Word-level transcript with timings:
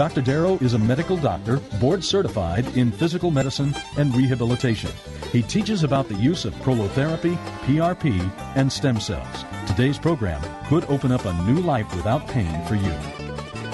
Dr. 0.00 0.22
Darrow 0.22 0.56
is 0.62 0.72
a 0.72 0.78
medical 0.78 1.18
doctor, 1.18 1.58
board 1.78 2.02
certified 2.02 2.66
in 2.74 2.90
physical 2.90 3.30
medicine 3.30 3.74
and 3.98 4.16
rehabilitation. 4.16 4.90
He 5.30 5.42
teaches 5.42 5.84
about 5.84 6.08
the 6.08 6.14
use 6.14 6.46
of 6.46 6.54
prolotherapy, 6.54 7.36
PRP, 7.66 8.18
and 8.56 8.72
stem 8.72 8.98
cells. 8.98 9.44
Today's 9.66 9.98
program 9.98 10.40
could 10.68 10.86
open 10.86 11.12
up 11.12 11.26
a 11.26 11.34
new 11.42 11.60
life 11.60 11.94
without 11.94 12.26
pain 12.26 12.64
for 12.64 12.76
you. 12.76 12.94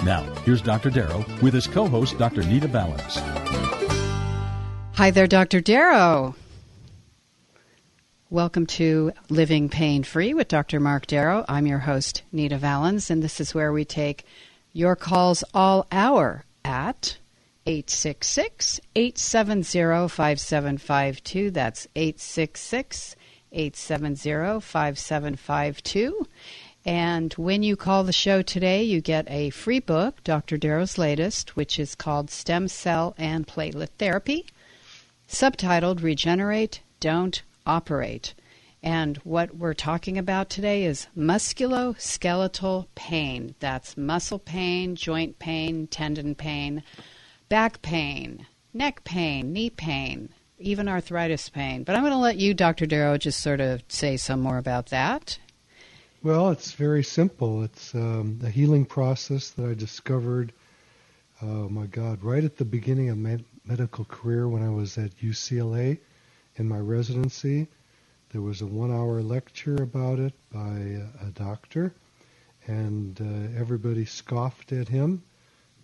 Now, 0.05 0.25
here's 0.45 0.61
Dr. 0.61 0.91
Darrow 0.91 1.25
with 1.43 1.55
his 1.55 1.69
co 1.69 1.87
host, 1.87 2.19
Dr. 2.19 2.43
Nita 2.43 2.67
Valens. 2.67 3.19
Hi 4.95 5.13
there, 5.13 5.29
Dr. 5.29 5.61
Darrow. 5.61 6.35
Welcome 8.31 8.67
to 8.67 9.13
Living 9.29 9.69
Pain 9.69 10.03
Free 10.03 10.35
with 10.35 10.49
Dr. 10.49 10.81
Mark 10.81 11.07
Darrow. 11.07 11.45
I'm 11.49 11.69
your 11.69 11.79
host, 11.79 12.25
Nita 12.33 12.59
Valens, 12.59 13.13
and 13.13 13.23
this 13.23 13.41
is 13.41 13.55
where 13.55 13.73
we 13.73 13.85
take 13.85 14.25
your 14.77 14.95
calls 14.95 15.43
all 15.55 15.87
hour 15.91 16.45
at 16.63 17.17
866 17.65 18.79
870 18.95 20.09
5752. 20.09 21.51
That's 21.51 21.89
866 21.97 23.17
870 23.53 24.61
5752. 24.61 26.27
And 26.85 27.33
when 27.35 27.63
you 27.63 27.75
call 27.75 28.05
the 28.05 28.13
show 28.13 28.43
today, 28.43 28.83
you 28.83 29.01
get 29.01 29.25
a 29.31 29.49
free 29.49 29.81
book, 29.81 30.23
Dr. 30.23 30.59
Darrow's 30.59 30.99
latest, 30.99 31.57
which 31.57 31.79
is 31.79 31.95
called 31.95 32.31
Stem 32.31 32.69
Cell 32.69 33.15
and 33.17 33.47
Platelet 33.47 33.89
Therapy, 33.99 34.45
subtitled 35.27 36.03
Regenerate, 36.03 36.83
Don't 37.01 37.43
Operate. 37.67 38.35
And 38.87 39.17
what 39.25 39.57
we're 39.57 39.75
talking 39.75 40.17
about 40.17 40.49
today 40.49 40.85
is 40.85 41.09
musculoskeletal 41.19 42.87
pain. 42.95 43.57
That's 43.59 43.97
muscle 43.97 44.39
pain, 44.39 44.95
joint 44.95 45.41
pain, 45.41 45.89
tendon 45.89 46.37
pain, 46.37 46.85
back 47.49 47.83
pain, 47.83 48.47
neck 48.73 49.03
pain, 49.03 49.53
knee 49.53 49.71
pain, 49.71 50.29
even 50.61 50.89
arthritis 50.89 51.49
pain. 51.49 51.83
But 51.83 51.97
I'm 51.97 52.03
going 52.03 52.13
to 52.13 52.17
let 52.19 52.37
you, 52.37 52.55
Dr. 52.55 52.87
Darrow, 52.87 53.19
just 53.19 53.41
sort 53.41 53.61
of 53.61 53.83
say 53.89 54.17
some 54.17 54.41
more 54.41 54.57
about 54.57 54.87
that. 54.91 55.37
Well, 56.23 56.51
it's 56.51 56.71
very 56.71 57.03
simple. 57.03 57.65
It's 57.65 57.93
um, 57.93 58.39
a 58.45 58.51
healing 58.51 58.85
process 58.85 59.51
that 59.51 59.69
I 59.69 59.75
discovered, 59.75 60.53
oh 61.43 61.69
my 61.69 61.87
God, 61.87 62.23
right 62.23 62.45
at 62.45 62.57
the 62.57 62.65
beginning 62.65 63.09
of 63.09 63.19
my 63.19 63.39
medical 63.65 64.05
career 64.05 64.47
when 64.47 64.63
I 64.63 64.71
was 64.71 64.97
at 64.97 65.19
UCLA 65.19 65.99
in 66.55 66.69
my 66.69 66.79
residency. 66.79 67.67
There 68.31 68.43
was 68.43 68.61
a 68.61 68.67
one 68.67 68.91
hour 68.91 69.23
lecture 69.23 69.77
about 69.77 70.19
it 70.19 70.35
by 70.53 71.01
a 71.23 71.31
doctor, 71.33 71.95
and 72.67 73.21
uh, 73.21 73.59
everybody 73.59 74.05
scoffed 74.05 74.73
at 74.73 74.89
him 74.89 75.23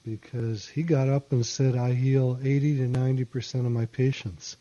because 0.04 0.66
he 0.68 0.82
got 0.82 1.08
up 1.08 1.32
and 1.32 1.46
said, 1.46 1.76
I 1.76 1.92
heal 1.94 2.38
80 2.42 2.78
to 2.78 2.88
90% 2.88 3.66
of 3.66 3.72
my 3.72 3.86
patients. 3.86 4.56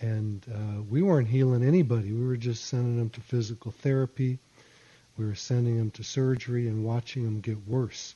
And 0.00 0.44
uh, 0.52 0.82
we 0.82 1.02
weren't 1.02 1.28
healing 1.28 1.64
anybody. 1.64 2.12
We 2.12 2.26
were 2.26 2.36
just 2.36 2.66
sending 2.66 2.98
them 2.98 3.10
to 3.10 3.20
physical 3.20 3.72
therapy. 3.72 4.38
We 5.16 5.24
were 5.24 5.34
sending 5.34 5.78
them 5.78 5.90
to 5.92 6.04
surgery 6.04 6.68
and 6.68 6.84
watching 6.84 7.24
them 7.24 7.40
get 7.40 7.66
worse. 7.66 8.14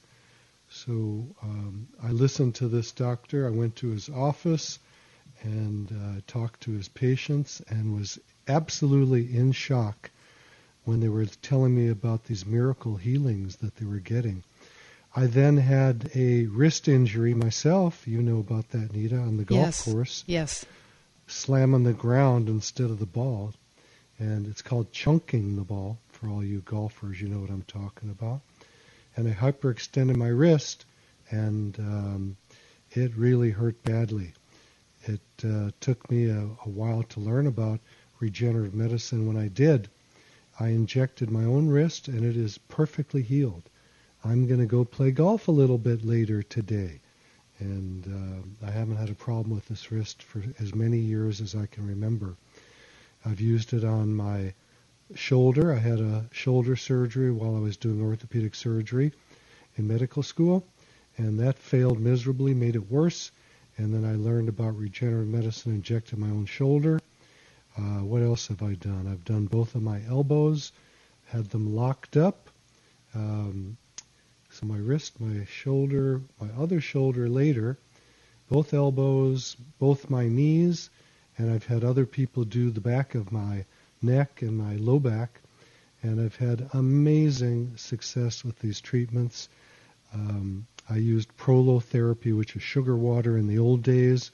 So 0.69 1.27
um, 1.43 1.89
I 2.03 2.11
listened 2.11 2.57
to 2.57 2.69
this 2.69 2.93
doctor. 2.93 3.47
I 3.47 3.51
went 3.51 3.77
to 3.77 3.89
his 3.89 4.09
office 4.09 4.79
and 5.43 5.91
uh, 5.91 6.21
talked 6.27 6.63
to 6.63 6.73
his 6.73 6.89
patients 6.89 7.63
and 7.69 7.95
was 7.95 8.19
absolutely 8.49 9.37
in 9.37 9.53
shock 9.53 10.11
when 10.85 11.01
they 11.01 11.09
were 11.09 11.27
telling 11.27 11.75
me 11.75 11.89
about 11.89 12.25
these 12.25 12.45
miracle 12.45 12.97
healings 12.97 13.57
that 13.57 13.77
they 13.77 13.87
were 13.87 13.99
getting. 13.99 14.43
I 15.17 15.27
then 15.27 15.57
had 15.57 16.11
a 16.15 16.47
wrist 16.47 16.89
injury 16.89 17.35
myself. 17.35 18.07
You 18.07 18.21
know 18.21 18.39
about 18.39 18.71
that, 18.71 18.93
Nita, 18.93 19.17
on 19.17 19.37
the 19.37 19.45
golf 19.45 19.61
yes. 19.61 19.85
course. 19.85 20.25
Yes. 20.27 20.67
Slam 21.27 21.73
on 21.73 21.85
the 21.85 21.93
ground 21.93 22.49
instead 22.49 22.91
of 22.91 22.99
the 22.99 23.07
ball. 23.07 23.55
And 24.19 24.47
it's 24.47 24.63
called 24.63 24.93
chunking 24.93 25.57
the 25.57 25.63
ball. 25.63 25.99
For 26.13 26.29
all 26.29 26.45
you 26.45 26.61
golfers, 26.61 27.21
you 27.21 27.29
know 27.29 27.41
what 27.41 27.51
I'm 27.51 27.65
talking 27.65 28.11
about. 28.11 28.41
And 29.17 29.29
I 29.29 29.33
hyperextended 29.33 30.17
my 30.17 30.29
wrist, 30.29 30.85
and 31.31 31.79
um, 31.79 32.37
it 32.93 33.13
really 33.17 33.51
hurt 33.51 33.83
badly. 33.83 34.33
It 35.05 35.21
uh, 35.45 35.71
took 35.81 36.11
me 36.11 36.27
a, 36.27 36.39
a 36.65 36.69
while 36.69 37.03
to 37.03 37.21
learn 37.21 37.47
about 37.47 37.81
regenerative 38.25 38.75
medicine. 38.75 39.27
When 39.27 39.37
I 39.37 39.49
did, 39.49 39.91
I 40.59 40.69
injected 40.69 41.31
my 41.31 41.45
own 41.45 41.69
wrist 41.69 42.09
and 42.09 42.25
it 42.25 42.39
is 42.39 42.57
perfectly 42.57 43.21
healed. 43.21 43.69
I'm 44.25 44.47
going 44.47 44.61
to 44.61 44.67
go 44.67 44.83
play 44.85 45.11
golf 45.11 45.47
a 45.47 45.59
little 45.61 45.77
bit 45.77 46.07
later 46.07 46.43
today. 46.43 47.01
And 47.59 48.07
uh, 48.63 48.67
I 48.67 48.71
haven't 48.71 48.97
had 48.97 49.11
a 49.11 49.15
problem 49.15 49.55
with 49.55 49.69
this 49.69 49.93
wrist 49.93 50.23
for 50.23 50.43
as 50.59 50.75
many 50.75 50.97
years 50.97 51.43
as 51.43 51.55
I 51.55 51.67
can 51.67 51.87
remember. 51.87 52.37
I've 53.27 53.43
used 53.43 53.75
it 53.75 53.85
on 53.85 54.15
my 54.15 54.55
shoulder. 55.15 55.71
I 55.75 55.79
had 55.79 56.01
a 56.01 56.25
shoulder 56.33 56.77
surgery 56.77 57.31
while 57.31 57.55
I 57.57 57.61
was 57.61 57.77
doing 57.77 58.01
orthopedic 58.01 58.55
surgery 58.55 59.13
in 59.77 59.87
medical 59.87 60.23
school, 60.23 60.65
and 61.19 61.39
that 61.41 61.59
failed 61.59 62.01
miserably, 62.01 62.55
made 62.55 62.75
it 62.75 62.91
worse. 62.91 63.33
And 63.77 63.93
then 63.93 64.05
I 64.05 64.15
learned 64.17 64.49
about 64.49 64.79
regenerative 64.79 65.29
medicine, 65.29 65.73
injected 65.75 66.19
my 66.19 66.29
own 66.29 66.47
shoulder, 66.47 67.01
uh, 67.77 68.03
what 68.05 68.23
else 68.23 68.49
have 68.49 68.63
I 68.63 68.75
done? 68.75 69.09
I've 69.11 69.25
done 69.25 69.47
both 69.47 69.75
of 69.75 69.83
my 69.83 70.01
elbows, 70.09 70.73
had 71.27 71.51
them 71.51 71.75
locked 71.75 72.17
up. 72.17 72.49
Um, 73.15 73.77
so 74.51 74.67
my 74.67 74.77
wrist, 74.77 75.21
my 75.21 75.45
shoulder, 75.47 76.21
my 76.41 76.49
other 76.57 76.81
shoulder 76.81 77.29
later, 77.29 77.79
both 78.49 78.73
elbows, 78.73 79.57
both 79.81 80.11
my 80.11 80.29
knees, 80.29 80.91
and 81.37 81.51
I've 81.51 81.67
had 81.67 81.83
other 81.83 82.07
people 82.07 82.45
do 82.45 82.71
the 82.71 82.81
back 82.81 83.17
of 83.17 83.33
my 83.33 83.65
neck 84.01 84.43
and 84.43 84.57
my 84.57 84.77
low 84.77 85.01
back, 85.01 85.41
and 86.03 86.21
I've 86.21 86.37
had 86.37 86.69
amazing 86.75 87.77
success 87.77 88.45
with 88.45 88.59
these 88.61 88.81
treatments. 88.81 89.49
Um, 90.13 90.67
I 90.89 90.97
used 90.97 91.37
prolotherapy, 91.37 92.37
which 92.37 92.55
is 92.55 92.63
sugar 92.63 92.97
water 92.97 93.37
in 93.37 93.49
the 93.49 93.59
old 93.59 93.83
days 93.83 94.31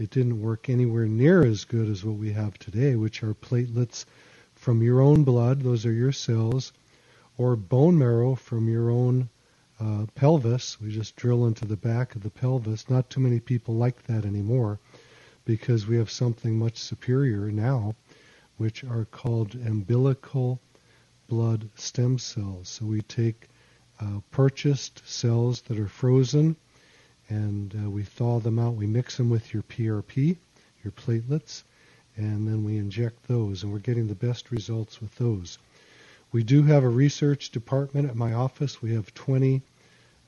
it 0.00 0.10
didn't 0.10 0.40
work 0.40 0.70
anywhere 0.70 1.06
near 1.06 1.44
as 1.44 1.64
good 1.64 1.88
as 1.90 2.04
what 2.04 2.16
we 2.16 2.32
have 2.32 2.58
today, 2.58 2.96
which 2.96 3.22
are 3.22 3.34
platelets 3.34 4.06
from 4.54 4.82
your 4.82 5.00
own 5.02 5.24
blood, 5.24 5.60
those 5.60 5.84
are 5.84 5.92
your 5.92 6.12
cells, 6.12 6.72
or 7.36 7.54
bone 7.54 7.98
marrow 7.98 8.34
from 8.34 8.68
your 8.68 8.90
own 8.90 9.28
uh, 9.78 10.06
pelvis. 10.14 10.80
We 10.80 10.90
just 10.90 11.16
drill 11.16 11.46
into 11.46 11.66
the 11.66 11.76
back 11.76 12.14
of 12.14 12.22
the 12.22 12.30
pelvis. 12.30 12.88
Not 12.88 13.10
too 13.10 13.20
many 13.20 13.40
people 13.40 13.74
like 13.74 14.02
that 14.04 14.24
anymore 14.24 14.78
because 15.44 15.86
we 15.86 15.96
have 15.98 16.10
something 16.10 16.58
much 16.58 16.78
superior 16.78 17.50
now, 17.50 17.94
which 18.56 18.84
are 18.84 19.04
called 19.04 19.54
umbilical 19.54 20.60
blood 21.28 21.68
stem 21.74 22.18
cells. 22.18 22.68
So 22.68 22.86
we 22.86 23.02
take 23.02 23.48
uh, 24.00 24.20
purchased 24.30 25.06
cells 25.06 25.60
that 25.62 25.78
are 25.78 25.88
frozen 25.88 26.56
and 27.30 27.74
uh, 27.74 27.88
we 27.88 28.02
thaw 28.02 28.40
them 28.40 28.58
out. 28.58 28.74
We 28.74 28.86
mix 28.86 29.16
them 29.16 29.30
with 29.30 29.54
your 29.54 29.62
PRP, 29.62 30.36
your 30.84 30.92
platelets, 30.92 31.62
and 32.16 32.46
then 32.46 32.64
we 32.64 32.76
inject 32.76 33.26
those, 33.26 33.62
and 33.62 33.72
we're 33.72 33.78
getting 33.78 34.08
the 34.08 34.14
best 34.14 34.50
results 34.50 35.00
with 35.00 35.14
those. 35.16 35.58
We 36.32 36.42
do 36.42 36.62
have 36.64 36.84
a 36.84 36.88
research 36.88 37.50
department 37.50 38.10
at 38.10 38.16
my 38.16 38.34
office. 38.34 38.82
We 38.82 38.94
have 38.94 39.14
20 39.14 39.62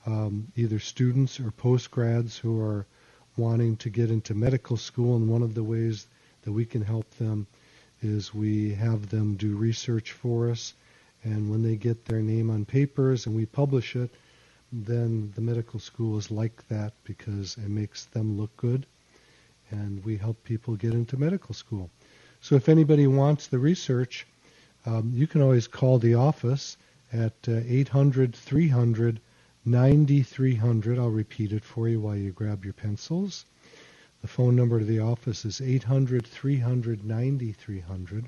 um, 0.05 0.51
either 0.55 0.79
students 0.79 1.39
or 1.39 1.51
postgrads 1.51 2.37
who 2.37 2.59
are 2.59 2.85
wanting 3.37 3.77
to 3.77 3.89
get 3.89 4.09
into 4.09 4.33
medical 4.33 4.77
school, 4.77 5.15
and 5.15 5.29
one 5.29 5.43
of 5.43 5.53
the 5.53 5.63
ways 5.63 6.07
that 6.43 6.51
we 6.51 6.65
can 6.65 6.81
help 6.81 7.09
them 7.11 7.47
is 8.01 8.33
we 8.33 8.73
have 8.73 9.09
them 9.09 9.35
do 9.35 9.55
research 9.55 10.11
for 10.11 10.49
us, 10.49 10.73
And 11.23 11.49
when 11.49 11.63
they 11.63 11.77
get 11.77 12.05
their 12.05 12.21
name 12.21 12.49
on 12.49 12.65
papers 12.65 13.25
and 13.25 13.35
we 13.35 13.45
publish 13.45 13.95
it, 13.95 14.11
then 14.73 15.31
the 15.35 15.41
medical 15.41 15.79
school 15.79 16.17
is 16.17 16.31
like 16.31 16.67
that 16.67 16.93
because 17.03 17.57
it 17.57 17.69
makes 17.69 18.05
them 18.05 18.37
look 18.37 18.55
good. 18.57 18.87
And 19.69 20.03
we 20.03 20.17
help 20.17 20.43
people 20.43 20.75
get 20.75 20.93
into 20.93 21.15
medical 21.15 21.53
school. 21.53 21.91
So 22.41 22.55
if 22.55 22.67
anybody 22.67 23.05
wants 23.07 23.47
the 23.47 23.59
research, 23.59 24.25
um, 24.85 25.11
you 25.13 25.27
can 25.27 25.41
always 25.41 25.67
call 25.67 25.99
the 25.99 26.15
office 26.15 26.77
at 27.13 27.33
uh, 27.47 27.61
800 27.67 28.35
300 28.35 29.21
9300. 29.65 30.99
I'll 30.99 31.09
repeat 31.09 31.53
it 31.53 31.63
for 31.63 31.87
you 31.87 32.01
while 32.01 32.17
you 32.17 32.31
grab 32.31 32.65
your 32.65 32.73
pencils. 32.73 33.45
The 34.21 34.27
phone 34.27 34.55
number 34.55 34.79
to 34.79 34.85
the 34.85 34.99
office 34.99 35.45
is 35.45 35.61
800 35.61 36.25
300 36.25 37.05
9300. 37.05 38.25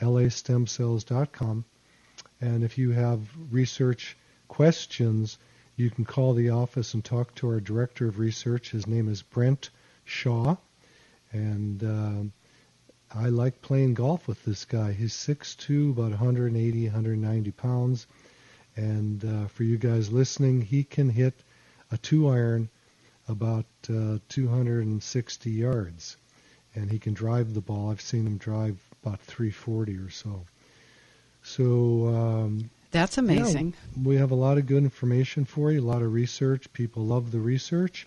lastemcells.com. 0.00 1.64
And 2.40 2.64
if 2.64 2.78
you 2.78 2.90
have 2.90 3.20
research 3.50 4.16
questions, 4.48 5.38
you 5.76 5.90
can 5.90 6.04
call 6.04 6.34
the 6.34 6.50
office 6.50 6.94
and 6.94 7.04
talk 7.04 7.34
to 7.36 7.48
our 7.48 7.60
director 7.60 8.06
of 8.06 8.18
research. 8.18 8.70
His 8.70 8.86
name 8.86 9.08
is 9.08 9.22
Brent 9.22 9.70
Shaw. 10.04 10.56
And 11.32 11.82
uh, 11.82 12.24
I 13.14 13.28
like 13.28 13.62
playing 13.62 13.94
golf 13.94 14.28
with 14.28 14.44
this 14.44 14.64
guy. 14.64 14.92
He's 14.92 15.14
6'2", 15.14 15.92
about 15.92 16.10
180, 16.10 16.84
190 16.84 17.50
pounds. 17.52 18.06
And 18.76 19.24
uh, 19.24 19.46
for 19.48 19.64
you 19.64 19.78
guys 19.78 20.12
listening, 20.12 20.62
he 20.62 20.84
can 20.84 21.08
hit 21.08 21.34
a 21.90 21.98
two 21.98 22.28
iron 22.28 22.70
about 23.28 23.66
uh, 23.88 24.18
260 24.28 25.50
yards, 25.50 26.16
and 26.74 26.90
he 26.90 26.98
can 26.98 27.14
drive 27.14 27.54
the 27.54 27.60
ball. 27.60 27.90
I've 27.90 28.00
seen 28.00 28.26
him 28.26 28.38
drive 28.38 28.78
about 29.02 29.20
340 29.20 29.96
or 29.96 30.10
so. 30.10 30.44
So 31.42 32.08
um, 32.08 32.70
that's 32.90 33.18
amazing. 33.18 33.74
Yeah, 33.96 34.02
we 34.04 34.16
have 34.16 34.30
a 34.30 34.36
lot 34.36 34.58
of 34.58 34.66
good 34.66 34.82
information 34.82 35.44
for 35.44 35.72
you, 35.72 35.80
a 35.80 35.82
lot 35.82 36.02
of 36.02 36.12
research. 36.12 36.72
People 36.72 37.04
love 37.04 37.30
the 37.32 37.40
research, 37.40 38.06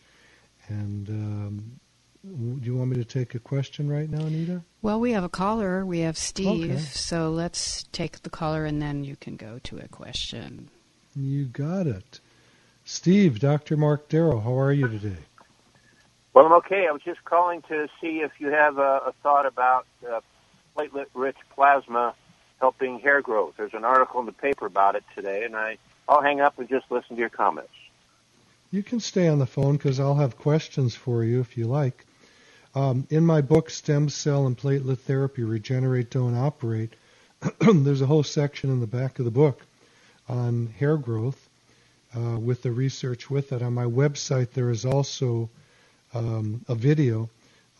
and 0.67 1.09
um, 1.09 1.79
do 2.25 2.59
you 2.63 2.75
want 2.75 2.89
me 2.89 2.97
to 2.97 3.05
take 3.05 3.35
a 3.35 3.39
question 3.39 3.89
right 3.89 4.09
now, 4.09 4.25
Anita? 4.25 4.63
Well, 4.81 4.99
we 4.99 5.11
have 5.11 5.23
a 5.23 5.29
caller. 5.29 5.85
We 5.85 5.99
have 5.99 6.17
Steve. 6.17 6.71
Okay. 6.71 6.79
So 6.79 7.29
let's 7.29 7.83
take 7.91 8.23
the 8.23 8.29
caller 8.29 8.65
and 8.65 8.81
then 8.81 9.03
you 9.03 9.15
can 9.15 9.35
go 9.35 9.59
to 9.63 9.77
a 9.77 9.87
question. 9.87 10.69
You 11.15 11.45
got 11.45 11.87
it. 11.87 12.19
Steve, 12.87 13.39
Dr. 13.39 13.75
Mark 13.75 14.09
Darrow, 14.09 14.39
how 14.39 14.57
are 14.59 14.71
you 14.71 14.87
today? 14.87 15.17
Well, 16.35 16.45
I'm 16.45 16.53
okay. 16.53 16.87
I 16.87 16.91
was 16.91 17.01
just 17.01 17.23
calling 17.25 17.63
to 17.63 17.87
see 17.99 18.19
if 18.19 18.31
you 18.37 18.51
have 18.51 18.77
a, 18.77 19.01
a 19.07 19.13
thought 19.23 19.47
about 19.47 19.87
uh, 20.07 20.21
platelet 20.77 21.07
rich 21.15 21.37
plasma 21.55 22.13
helping 22.59 22.99
hair 22.99 23.23
growth. 23.23 23.55
There's 23.57 23.73
an 23.73 23.83
article 23.83 24.19
in 24.19 24.27
the 24.27 24.33
paper 24.33 24.67
about 24.67 24.95
it 24.95 25.03
today, 25.15 25.45
and 25.45 25.55
I, 25.55 25.79
I'll 26.07 26.21
hang 26.21 26.41
up 26.41 26.59
and 26.59 26.69
just 26.69 26.85
listen 26.91 27.15
to 27.15 27.19
your 27.19 27.29
comments. 27.29 27.73
You 28.69 28.83
can 28.83 28.99
stay 28.99 29.27
on 29.27 29.39
the 29.39 29.47
phone 29.47 29.77
because 29.77 29.99
I'll 29.99 30.15
have 30.15 30.37
questions 30.37 30.93
for 30.93 31.23
you 31.23 31.39
if 31.39 31.57
you 31.57 31.65
like. 31.65 32.05
Um, 32.75 33.07
in 33.09 33.25
my 33.25 33.41
book, 33.41 33.71
Stem 33.71 34.09
Cell 34.09 34.45
and 34.45 34.55
Platelet 34.55 34.99
Therapy 34.99 35.43
Regenerate, 35.43 36.11
Don't 36.11 36.35
Operate, 36.35 36.93
there's 37.61 38.01
a 38.01 38.05
whole 38.05 38.23
section 38.23 38.69
in 38.69 38.79
the 38.79 38.85
back 38.85 39.17
of 39.17 39.25
the 39.25 39.31
book 39.31 39.65
on 40.29 40.67
hair 40.77 40.97
growth 40.97 41.44
uh, 42.15 42.39
with 42.39 42.61
the 42.61 42.71
research 42.71 43.29
with 43.29 43.51
it. 43.51 43.61
On 43.61 43.73
my 43.73 43.85
website, 43.85 44.51
there 44.51 44.69
is 44.69 44.85
also 44.85 45.49
um, 46.13 46.63
a 46.67 46.75
video 46.75 47.29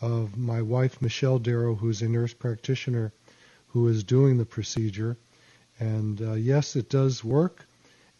of 0.00 0.36
my 0.36 0.60
wife, 0.62 1.00
Michelle 1.00 1.38
Darrow, 1.38 1.74
who's 1.74 2.02
a 2.02 2.08
nurse 2.08 2.34
practitioner 2.34 3.12
who 3.68 3.88
is 3.88 4.04
doing 4.04 4.38
the 4.38 4.44
procedure. 4.44 5.16
And 5.80 6.20
uh, 6.20 6.34
yes, 6.34 6.76
it 6.76 6.88
does 6.90 7.24
work. 7.24 7.66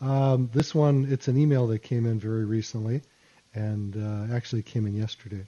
Um, 0.00 0.50
this 0.52 0.74
one, 0.74 1.06
it's 1.10 1.28
an 1.28 1.38
email 1.38 1.66
that 1.68 1.78
came 1.80 2.06
in 2.06 2.20
very 2.20 2.44
recently 2.44 3.02
and 3.54 3.96
uh, 3.96 4.34
actually 4.34 4.62
came 4.62 4.86
in 4.86 4.94
yesterday. 4.94 5.46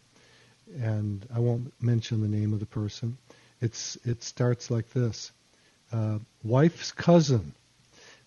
And 0.80 1.26
I 1.34 1.38
won't 1.38 1.72
mention 1.80 2.20
the 2.20 2.28
name 2.28 2.52
of 2.52 2.60
the 2.60 2.66
person. 2.66 3.18
It's 3.60 3.96
It 4.04 4.22
starts 4.22 4.70
like 4.70 4.90
this. 4.92 5.32
Uh, 5.92 6.18
wife's 6.42 6.92
cousin 6.92 7.54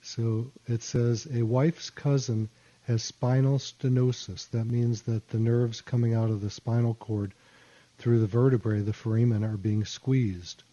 so 0.04 0.52
it 0.66 0.82
says 0.82 1.28
a 1.32 1.44
wife's 1.44 1.92
cousin 1.92 2.50
has 2.88 3.04
spinal 3.04 3.60
stenosis. 3.60 4.50
That 4.50 4.66
means 4.66 5.04
that 5.04 5.30
the 5.30 5.38
nerves 5.38 5.80
coming 5.82 6.16
out 6.16 6.32
of 6.32 6.42
the 6.42 6.50
spinal 6.50 6.96
cord 6.96 7.36
through 8.00 8.20
the 8.20 8.26
vertebrae, 8.26 8.82
the 8.82 8.94
foramen, 8.94 9.44
are 9.44 9.58
being 9.58 9.86
squeezed. 9.86 10.64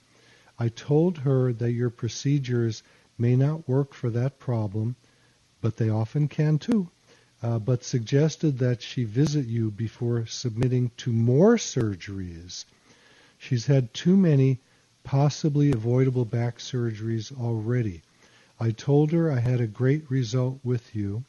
I 0.60 0.68
told 0.68 1.18
her 1.18 1.52
that 1.52 1.72
your 1.72 1.90
procedures 1.90 2.82
may 3.16 3.36
not 3.36 3.68
work 3.68 3.94
for 3.94 4.10
that 4.10 4.40
problem, 4.40 4.96
but 5.60 5.76
they 5.76 5.88
often 5.88 6.26
can 6.26 6.58
too. 6.58 6.88
Uh, 7.40 7.60
but 7.60 7.84
suggested 7.84 8.58
that 8.58 8.82
she 8.82 9.04
visit 9.04 9.46
you 9.46 9.70
before 9.70 10.26
submitting 10.26 10.90
to 10.96 11.12
more 11.12 11.56
surgeries. 11.56 12.64
She's 13.38 13.66
had 13.66 13.94
too 13.94 14.16
many 14.16 14.58
possibly 15.04 15.70
avoidable 15.70 16.24
back 16.24 16.58
surgeries 16.58 17.30
already. 17.38 18.02
I 18.58 18.72
told 18.72 19.12
her 19.12 19.30
I 19.30 19.38
had 19.38 19.60
a 19.60 19.68
great 19.68 20.10
result 20.10 20.58
with 20.64 20.96
you 20.96 21.24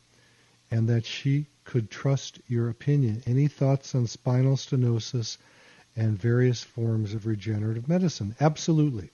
and 0.71 0.89
that 0.89 1.05
she 1.05 1.45
could 1.63 1.91
trust 1.91 2.41
your 2.47 2.67
opinion. 2.69 3.21
Any 3.27 3.47
thoughts 3.47 3.93
on 3.93 4.07
spinal 4.07 4.57
stenosis 4.57 5.37
and 5.95 6.17
various 6.17 6.63
forms 6.63 7.13
of 7.13 7.27
regenerative 7.27 7.87
medicine? 7.87 8.35
Absolutely. 8.39 9.11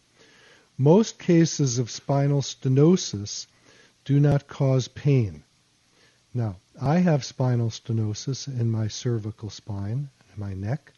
Most 0.77 1.19
cases 1.19 1.79
of 1.79 1.89
spinal 1.89 2.41
stenosis 2.41 3.47
do 4.03 4.19
not 4.19 4.47
cause 4.47 4.87
pain. 4.89 5.43
Now, 6.33 6.57
I 6.81 6.97
have 6.97 7.23
spinal 7.23 7.69
stenosis 7.69 8.47
in 8.47 8.69
my 8.69 8.89
cervical 8.89 9.49
spine, 9.49 10.09
in 10.33 10.39
my 10.39 10.53
neck, 10.53 10.91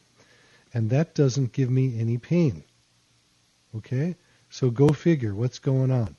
and 0.74 0.89
that 0.89 1.13
doesn't 1.13 1.53
give 1.53 1.69
me 1.69 2.00
any 2.00 2.17
pain. 2.17 2.63
Okay? 3.75 4.15
So 4.50 4.72
go 4.72 4.89
figure 4.89 5.36
what's 5.36 5.60
going 5.60 5.91
on. 5.91 6.15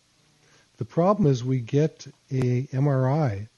The 0.77 0.85
problem 0.85 1.29
is 1.29 1.43
we 1.43 1.59
get 1.59 2.07
a 2.31 2.69
MRI 2.69 3.49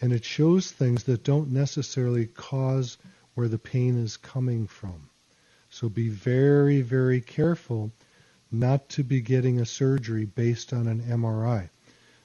and 0.00 0.12
it 0.12 0.24
shows 0.24 0.70
things 0.70 1.02
that 1.04 1.24
don't 1.24 1.50
necessarily 1.50 2.26
cause 2.26 2.98
where 3.34 3.48
the 3.48 3.58
pain 3.58 4.00
is 4.00 4.16
coming 4.16 4.68
from. 4.68 5.10
So 5.70 5.88
be 5.88 6.08
very, 6.08 6.80
very 6.80 7.20
careful 7.20 7.90
not 8.50 8.88
to 8.88 9.04
be 9.04 9.20
getting 9.20 9.60
a 9.60 9.66
surgery 9.66 10.24
based 10.24 10.72
on 10.72 10.86
an 10.86 11.02
MRI. 11.02 11.68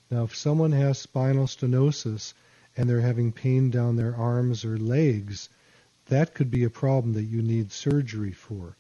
Now, 0.10 0.24
if 0.24 0.36
someone 0.36 0.72
has 0.72 1.00
spinal 1.00 1.48
stenosis 1.48 2.34
and 2.78 2.90
they're 2.90 3.02
having 3.02 3.32
pain 3.32 3.70
down 3.70 3.96
their 3.96 4.16
arms 4.16 4.64
or 4.64 4.78
legs, 4.78 5.50
that 6.08 6.34
could 6.34 6.52
be 6.52 6.64
a 6.64 6.70
problem 6.70 7.14
that 7.14 7.24
you 7.24 7.42
need 7.42 7.72
surgery 7.72 8.32
for. 8.32 8.76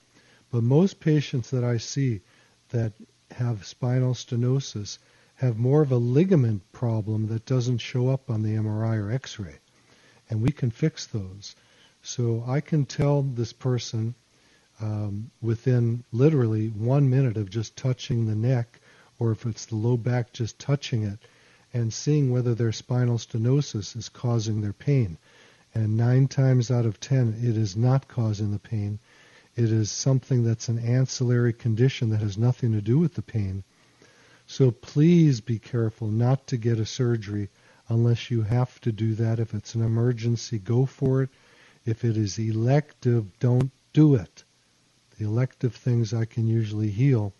But 0.51 0.63
most 0.63 0.99
patients 0.99 1.49
that 1.49 1.63
I 1.63 1.77
see 1.77 2.21
that 2.69 2.93
have 3.31 3.65
spinal 3.65 4.13
stenosis 4.13 4.99
have 5.35 5.57
more 5.57 5.81
of 5.81 5.91
a 5.91 5.97
ligament 5.97 6.71
problem 6.71 7.27
that 7.27 7.45
doesn't 7.45 7.79
show 7.79 8.09
up 8.09 8.29
on 8.29 8.43
the 8.43 8.55
MRI 8.55 8.97
or 8.97 9.11
X-ray. 9.11 9.55
And 10.29 10.41
we 10.41 10.51
can 10.51 10.71
fix 10.71 11.07
those. 11.07 11.55
So 12.01 12.43
I 12.47 12.61
can 12.61 12.85
tell 12.85 13.23
this 13.23 13.53
person 13.53 14.15
um, 14.81 15.31
within 15.41 16.03
literally 16.11 16.67
one 16.67 17.09
minute 17.09 17.37
of 17.37 17.49
just 17.49 17.77
touching 17.77 18.25
the 18.25 18.35
neck, 18.35 18.79
or 19.19 19.31
if 19.31 19.45
it's 19.45 19.65
the 19.65 19.75
low 19.75 19.97
back, 19.97 20.33
just 20.33 20.59
touching 20.59 21.03
it, 21.03 21.19
and 21.73 21.93
seeing 21.93 22.31
whether 22.31 22.53
their 22.53 22.71
spinal 22.71 23.17
stenosis 23.17 23.95
is 23.95 24.09
causing 24.09 24.61
their 24.61 24.73
pain. 24.73 25.17
And 25.73 25.97
nine 25.97 26.27
times 26.27 26.69
out 26.69 26.85
of 26.85 26.99
ten, 26.99 27.35
it 27.41 27.57
is 27.57 27.75
not 27.75 28.07
causing 28.07 28.51
the 28.51 28.59
pain. 28.59 28.99
It 29.55 29.71
is 29.71 29.91
something 29.91 30.43
that's 30.43 30.67
an 30.69 30.79
ancillary 30.79 31.53
condition 31.53 32.09
that 32.09 32.21
has 32.21 32.37
nothing 32.37 32.73
to 32.73 32.81
do 32.81 32.99
with 32.99 33.13
the 33.15 33.21
pain. 33.21 33.63
So 34.45 34.71
please 34.71 35.41
be 35.41 35.59
careful 35.59 36.07
not 36.07 36.47
to 36.47 36.57
get 36.57 36.79
a 36.79 36.85
surgery 36.85 37.49
unless 37.87 38.29
you 38.29 38.41
have 38.43 38.79
to 38.81 38.91
do 38.91 39.15
that. 39.15 39.39
If 39.39 39.53
it's 39.53 39.75
an 39.75 39.81
emergency, 39.81 40.59
go 40.59 40.85
for 40.85 41.23
it. 41.23 41.29
If 41.85 42.03
it 42.03 42.17
is 42.17 42.37
elective, 42.37 43.39
don't 43.39 43.71
do 43.93 44.15
it. 44.15 44.43
The 45.19 45.25
elective 45.25 45.75
things 45.75 46.13
I 46.13 46.25
can 46.25 46.47
usually 46.47 46.89
heal 46.89 47.33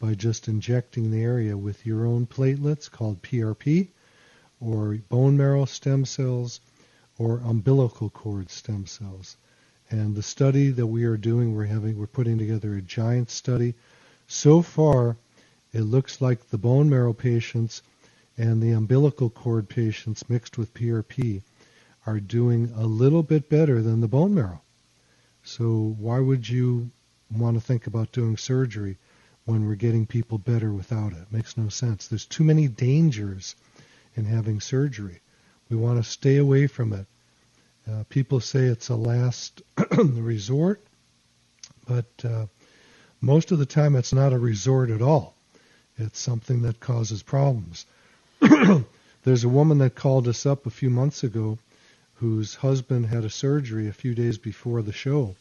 by 0.00 0.14
just 0.14 0.48
injecting 0.48 1.10
the 1.10 1.22
area 1.22 1.56
with 1.56 1.86
your 1.86 2.04
own 2.04 2.26
platelets 2.26 2.90
called 2.90 3.22
PRP 3.22 3.88
or 4.60 4.96
bone 5.08 5.36
marrow 5.36 5.64
stem 5.64 6.04
cells 6.04 6.60
or 7.18 7.38
umbilical 7.38 8.10
cord 8.10 8.50
stem 8.50 8.86
cells. 8.86 9.36
And 9.88 10.16
the 10.16 10.22
study 10.22 10.70
that 10.70 10.86
we 10.86 11.04
are 11.04 11.16
doing, 11.16 11.54
we're 11.54 11.66
having, 11.66 11.96
we're 11.96 12.06
putting 12.06 12.38
together 12.38 12.74
a 12.74 12.82
giant 12.82 13.30
study. 13.30 13.74
So 14.26 14.62
far, 14.62 15.16
it 15.72 15.82
looks 15.82 16.20
like 16.20 16.48
the 16.48 16.58
bone 16.58 16.90
marrow 16.90 17.12
patients 17.12 17.82
and 18.36 18.60
the 18.60 18.72
umbilical 18.72 19.30
cord 19.30 19.68
patients 19.68 20.28
mixed 20.28 20.58
with 20.58 20.74
PRP 20.74 21.42
are 22.06 22.18
doing 22.18 22.72
a 22.74 22.86
little 22.86 23.22
bit 23.22 23.48
better 23.48 23.80
than 23.80 24.00
the 24.00 24.08
bone 24.08 24.34
marrow. 24.34 24.62
So 25.44 25.94
why 25.98 26.18
would 26.18 26.48
you 26.48 26.90
want 27.36 27.56
to 27.56 27.60
think 27.60 27.86
about 27.86 28.12
doing 28.12 28.36
surgery 28.36 28.98
when 29.44 29.66
we're 29.66 29.74
getting 29.74 30.06
people 30.06 30.38
better 30.38 30.72
without 30.72 31.12
it. 31.12 31.18
it 31.18 31.32
makes 31.32 31.56
no 31.56 31.68
sense. 31.68 32.06
There's 32.06 32.26
too 32.26 32.44
many 32.44 32.68
dangers 32.68 33.56
in 34.14 34.24
having 34.24 34.60
surgery. 34.60 35.20
We 35.68 35.76
want 35.76 36.02
to 36.02 36.08
stay 36.08 36.36
away 36.36 36.66
from 36.66 36.92
it. 36.92 37.06
Uh, 37.90 38.04
people 38.08 38.40
say 38.40 38.66
it's 38.66 38.90
a 38.90 38.94
last 38.96 39.62
resort, 39.98 40.80
but 41.88 42.06
uh, 42.24 42.46
most 43.20 43.50
of 43.50 43.58
the 43.58 43.66
time 43.66 43.96
it's 43.96 44.12
not 44.12 44.32
a 44.32 44.38
resort 44.38 44.90
at 44.90 45.02
all. 45.02 45.34
It's 45.98 46.18
something 46.18 46.62
that 46.62 46.80
causes 46.80 47.22
problems. 47.22 47.86
There's 49.24 49.44
a 49.44 49.48
woman 49.48 49.78
that 49.78 49.94
called 49.94 50.28
us 50.28 50.46
up 50.46 50.66
a 50.66 50.70
few 50.70 50.90
months 50.90 51.24
ago 51.24 51.58
whose 52.14 52.54
husband 52.54 53.06
had 53.06 53.24
a 53.24 53.30
surgery 53.30 53.88
a 53.88 53.92
few 53.92 54.14
days 54.14 54.38
before 54.38 54.82
the 54.82 54.92
show 54.92 55.34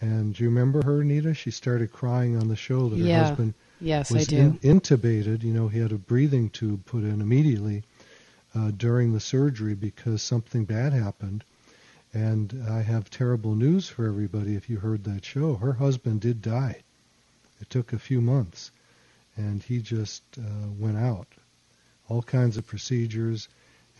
and 0.00 0.34
do 0.34 0.44
you 0.44 0.48
remember 0.48 0.82
her, 0.82 1.02
Nita? 1.02 1.34
She 1.34 1.50
started 1.50 1.92
crying 1.92 2.36
on 2.36 2.48
the 2.48 2.56
show 2.56 2.88
that 2.88 2.98
her 2.98 3.04
yeah. 3.04 3.24
husband 3.24 3.54
yes, 3.80 4.10
was 4.10 4.32
in, 4.32 4.58
intubated. 4.58 5.42
You 5.42 5.52
know, 5.52 5.68
he 5.68 5.80
had 5.80 5.92
a 5.92 5.98
breathing 5.98 6.50
tube 6.50 6.86
put 6.86 7.02
in 7.02 7.20
immediately 7.20 7.82
uh, 8.54 8.70
during 8.70 9.12
the 9.12 9.20
surgery 9.20 9.74
because 9.74 10.22
something 10.22 10.64
bad 10.64 10.92
happened. 10.92 11.42
And 12.14 12.64
I 12.70 12.82
have 12.82 13.10
terrible 13.10 13.54
news 13.54 13.88
for 13.88 14.06
everybody 14.06 14.54
if 14.54 14.70
you 14.70 14.78
heard 14.78 15.04
that 15.04 15.24
show. 15.24 15.56
Her 15.56 15.74
husband 15.74 16.20
did 16.20 16.42
die. 16.42 16.82
It 17.60 17.68
took 17.68 17.92
a 17.92 17.98
few 17.98 18.20
months, 18.20 18.70
and 19.36 19.62
he 19.62 19.80
just 19.80 20.22
uh, 20.38 20.68
went 20.78 20.96
out. 20.96 21.26
All 22.08 22.22
kinds 22.22 22.56
of 22.56 22.66
procedures, 22.66 23.48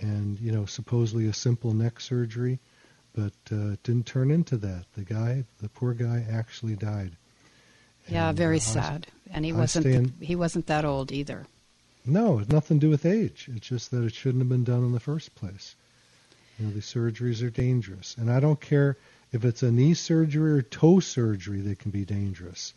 and 0.01 0.39
you 0.39 0.53
know, 0.53 0.65
supposedly 0.65 1.27
a 1.27 1.33
simple 1.33 1.75
neck 1.75 2.01
surgery 2.01 2.61
but 3.19 3.57
uh, 3.57 3.73
it 3.73 3.83
didn't 3.83 4.07
turn 4.07 4.31
into 4.31 4.57
that. 4.59 4.85
The 4.95 5.03
guy, 5.03 5.43
the 5.61 5.69
poor 5.69 5.93
guy, 5.93 6.25
actually 6.31 6.77
died. 6.77 7.17
Yeah, 8.07 8.31
very 8.31 8.59
uh, 8.59 8.61
sad. 8.61 9.09
And 9.33 9.45
he 9.45 9.51
I 9.51 9.57
wasn't 9.57 9.87
stand, 9.87 10.13
he 10.21 10.37
wasn't 10.37 10.69
that 10.69 10.85
old 10.85 11.11
either. 11.11 11.47
No, 12.07 12.39
it's 12.39 12.49
nothing 12.49 12.79
to 12.79 12.87
do 12.87 12.91
with 12.91 13.05
age. 13.05 13.51
It's 13.53 13.67
just 13.67 13.91
that 13.91 14.05
it 14.05 14.15
shouldn't 14.15 14.43
have 14.43 14.49
been 14.49 14.63
done 14.63 14.85
in 14.85 14.93
the 14.93 15.01
first 15.01 15.35
place. 15.35 15.75
You 16.59 16.67
know, 16.67 16.73
the 16.73 16.81
surgeries 16.81 17.43
are 17.43 17.51
dangerous, 17.51 18.15
and 18.17 18.31
I 18.31 18.39
don't 18.39 18.61
care 18.61 18.97
if 19.33 19.45
it's 19.45 19.65
a 19.65 19.73
knee 19.73 19.95
surgery 19.95 20.53
or 20.53 20.63
toe 20.63 21.01
surgery; 21.01 21.61
they 21.61 21.75
can 21.75 21.91
be 21.91 22.05
dangerous. 22.05 22.73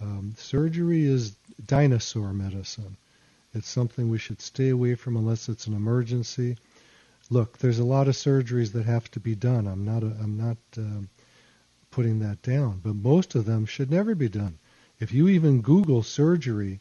Um, 0.00 0.34
surgery 0.36 1.04
is 1.04 1.36
dinosaur 1.64 2.32
medicine. 2.32 2.96
It's 3.54 3.68
something 3.68 4.10
we 4.10 4.18
should 4.18 4.40
stay 4.40 4.70
away 4.70 4.96
from 4.96 5.16
unless 5.16 5.48
it's 5.48 5.68
an 5.68 5.74
emergency 5.74 6.56
look, 7.30 7.58
there's 7.58 7.78
a 7.78 7.84
lot 7.84 8.08
of 8.08 8.14
surgeries 8.14 8.72
that 8.72 8.84
have 8.86 9.10
to 9.12 9.20
be 9.20 9.36
done. 9.36 9.66
I'm 9.66 9.84
not, 9.84 10.02
a, 10.02 10.06
I'm 10.06 10.36
not 10.36 10.56
uh, 10.76 11.02
putting 11.90 12.18
that 12.18 12.42
down, 12.42 12.80
but 12.82 12.96
most 12.96 13.34
of 13.36 13.44
them 13.44 13.66
should 13.66 13.90
never 13.90 14.14
be 14.14 14.28
done. 14.28 14.58
If 14.98 15.12
you 15.14 15.28
even 15.28 15.62
Google 15.62 16.02
surgery 16.02 16.80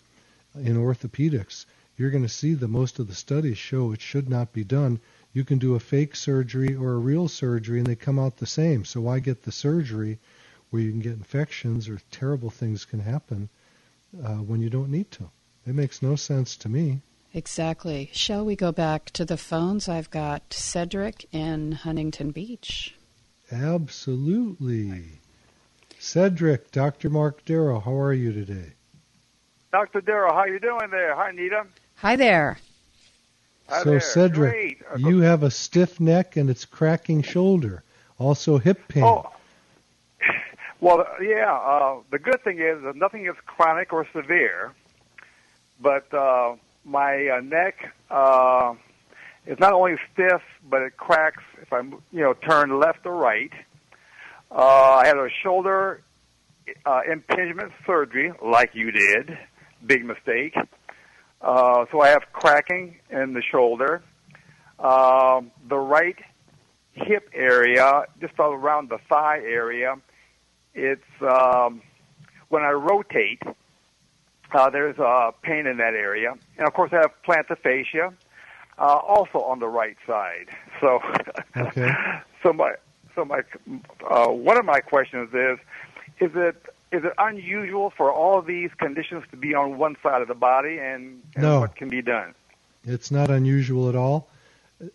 in 0.55 0.75
orthopedics, 0.75 1.65
you're 1.95 2.09
going 2.09 2.23
to 2.23 2.29
see 2.29 2.53
that 2.55 2.67
most 2.67 2.97
of 2.99 3.07
the 3.07 3.15
studies 3.15 3.57
show 3.57 3.91
it 3.91 4.01
should 4.01 4.29
not 4.29 4.51
be 4.51 4.63
done. 4.63 4.99
You 5.33 5.43
can 5.43 5.59
do 5.59 5.75
a 5.75 5.79
fake 5.79 6.15
surgery 6.15 6.75
or 6.75 6.93
a 6.93 6.97
real 6.97 7.27
surgery, 7.27 7.77
and 7.77 7.87
they 7.87 7.95
come 7.95 8.17
out 8.17 8.37
the 8.37 8.47
same. 8.47 8.85
So 8.85 9.01
why 9.01 9.19
get 9.19 9.43
the 9.43 9.51
surgery 9.51 10.17
where 10.69 10.81
you 10.81 10.91
can 10.91 11.01
get 11.01 11.13
infections 11.13 11.87
or 11.87 11.99
terrible 12.09 12.49
things 12.49 12.85
can 12.85 12.99
happen 12.99 13.49
uh, 14.23 14.37
when 14.37 14.61
you 14.61 14.69
don't 14.69 14.89
need 14.89 15.11
to? 15.11 15.29
It 15.67 15.75
makes 15.75 16.01
no 16.01 16.15
sense 16.15 16.55
to 16.57 16.69
me. 16.69 17.01
Exactly. 17.33 18.09
Shall 18.11 18.43
we 18.43 18.55
go 18.55 18.71
back 18.71 19.11
to 19.11 19.23
the 19.23 19.37
phones? 19.37 19.87
I've 19.87 20.09
got 20.09 20.51
Cedric 20.51 21.27
in 21.31 21.73
Huntington 21.73 22.31
Beach. 22.31 22.95
Absolutely. 23.51 25.19
Cedric, 25.99 26.71
Dr. 26.71 27.09
Mark 27.09 27.45
Darrow, 27.45 27.79
how 27.79 27.95
are 27.99 28.13
you 28.13 28.31
today? 28.31 28.73
Dr. 29.71 30.01
Darrow, 30.01 30.33
how 30.33 30.45
you 30.45 30.59
doing 30.59 30.89
there? 30.89 31.15
Hi, 31.15 31.31
Nita. 31.31 31.65
Hi 31.95 32.15
there. 32.15 32.57
Hi 33.67 33.83
so, 33.83 33.89
there. 33.91 33.99
Cedric, 33.99 34.79
Great. 34.79 34.99
you 34.99 35.19
have 35.19 35.43
a 35.43 35.51
stiff 35.51 35.99
neck 35.99 36.37
and 36.37 36.49
it's 36.49 36.65
cracking 36.65 37.21
shoulder, 37.21 37.83
also 38.17 38.57
hip 38.57 38.87
pain. 38.87 39.03
Oh, 39.03 39.29
well, 40.81 41.05
yeah. 41.21 41.53
Uh, 41.53 41.97
the 42.09 42.17
good 42.17 42.43
thing 42.43 42.59
is 42.59 42.81
that 42.83 42.95
nothing 42.95 43.27
is 43.27 43.35
chronic 43.45 43.93
or 43.93 44.07
severe, 44.11 44.73
but 45.79 46.11
uh, 46.13 46.55
my 46.89 47.27
uh, 47.37 47.41
neck 47.41 47.75
uh, 48.09 48.73
is 49.45 49.57
not 49.59 49.73
only 49.73 49.95
stiff, 50.11 50.41
but 50.69 50.81
it 50.81 50.97
cracks 50.97 51.43
if 51.61 51.71
I, 51.71 51.81
you 51.81 52.21
know, 52.21 52.33
turn 52.33 52.79
left 52.79 53.05
or 53.05 53.15
right. 53.15 53.51
Uh, 54.51 55.01
I 55.03 55.07
had 55.07 55.17
a 55.17 55.27
shoulder 55.43 56.01
uh, 56.85 57.01
impingement 57.09 57.71
surgery, 57.85 58.33
like 58.43 58.71
you 58.73 58.91
did. 58.91 59.37
Big 59.85 60.03
mistake. 60.03 60.55
Uh, 61.41 61.85
so 61.91 62.01
I 62.01 62.09
have 62.09 62.23
cracking 62.33 62.97
in 63.09 63.33
the 63.33 63.41
shoulder. 63.41 64.01
Uh, 64.77 65.41
the 65.67 65.77
right 65.77 66.17
hip 66.93 67.29
area, 67.33 68.03
just 68.19 68.33
around 68.39 68.89
the 68.89 68.97
thigh 69.09 69.39
area, 69.39 69.95
it's 70.73 71.01
um, 71.21 71.81
when 72.49 72.63
I 72.63 72.71
rotate, 72.71 73.41
uh, 74.51 74.69
there's 74.69 74.97
uh, 74.99 75.31
pain 75.41 75.67
in 75.67 75.77
that 75.77 75.93
area, 75.93 76.33
and 76.57 76.67
of 76.67 76.73
course 76.73 76.91
I 76.93 76.97
have 76.97 77.11
plantar 77.27 77.57
fascia, 77.57 78.13
uh, 78.77 78.81
also 78.81 79.39
on 79.39 79.59
the 79.59 79.67
right 79.67 79.97
side. 80.07 80.47
So, 80.81 80.99
okay. 81.57 81.91
so 82.43 82.53
my 82.53 82.73
so 83.15 83.25
my 83.25 83.41
uh, 84.09 84.27
one 84.27 84.57
of 84.57 84.65
my 84.65 84.79
questions 84.79 85.29
is, 85.33 85.59
is 86.19 86.31
it 86.35 86.55
is 86.91 87.03
it 87.03 87.13
unusual 87.17 87.91
for 87.95 88.11
all 88.11 88.41
these 88.41 88.71
conditions 88.77 89.23
to 89.31 89.37
be 89.37 89.53
on 89.53 89.77
one 89.77 89.95
side 90.01 90.21
of 90.21 90.27
the 90.27 90.35
body, 90.35 90.77
and, 90.79 91.21
and 91.35 91.43
no. 91.43 91.59
what 91.59 91.75
can 91.75 91.89
be 91.89 92.01
done? 92.01 92.33
It's 92.83 93.11
not 93.11 93.29
unusual 93.29 93.89
at 93.89 93.95
all. 93.95 94.29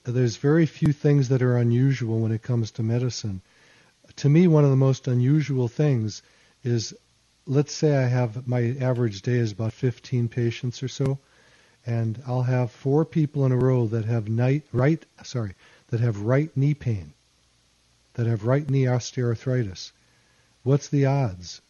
There's 0.04 0.36
very 0.36 0.66
few 0.66 0.92
things 0.92 1.28
that 1.28 1.42
are 1.42 1.56
unusual 1.56 2.20
when 2.20 2.32
it 2.32 2.42
comes 2.42 2.70
to 2.72 2.82
medicine. 2.82 3.42
to 4.16 4.28
me, 4.28 4.48
one 4.48 4.64
of 4.64 4.70
the 4.70 4.76
most 4.76 5.06
unusual 5.06 5.68
things 5.68 6.22
is, 6.64 6.94
let's 7.46 7.72
say 7.74 7.96
I 7.96 8.06
have 8.06 8.46
my 8.48 8.76
average 8.80 9.22
day 9.22 9.36
is 9.36 9.52
about 9.52 9.72
15 9.72 10.28
patients 10.28 10.82
or 10.82 10.88
so, 10.88 11.18
and 11.86 12.22
I'll 12.26 12.42
have 12.42 12.70
four 12.70 13.04
people 13.04 13.44
in 13.44 13.52
a 13.52 13.56
row 13.56 13.86
that 13.88 14.06
have 14.06 14.28
night, 14.28 14.64
right, 14.72 15.04
sorry, 15.22 15.54
that 15.88 16.00
have 16.00 16.20
right 16.20 16.54
knee 16.56 16.74
pain, 16.74 17.12
that 18.14 18.26
have 18.26 18.46
right 18.46 18.68
knee 18.68 18.84
osteoarthritis. 18.84 19.92
What's 20.62 20.88
the 20.88 21.06
odds? 21.06 21.60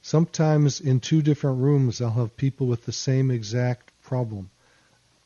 Sometimes 0.00 0.80
in 0.80 1.00
two 1.00 1.20
different 1.20 1.60
rooms, 1.60 2.00
I'll 2.00 2.10
have 2.10 2.36
people 2.36 2.66
with 2.66 2.86
the 2.86 2.92
same 2.92 3.30
exact 3.30 3.92
problem 4.02 4.50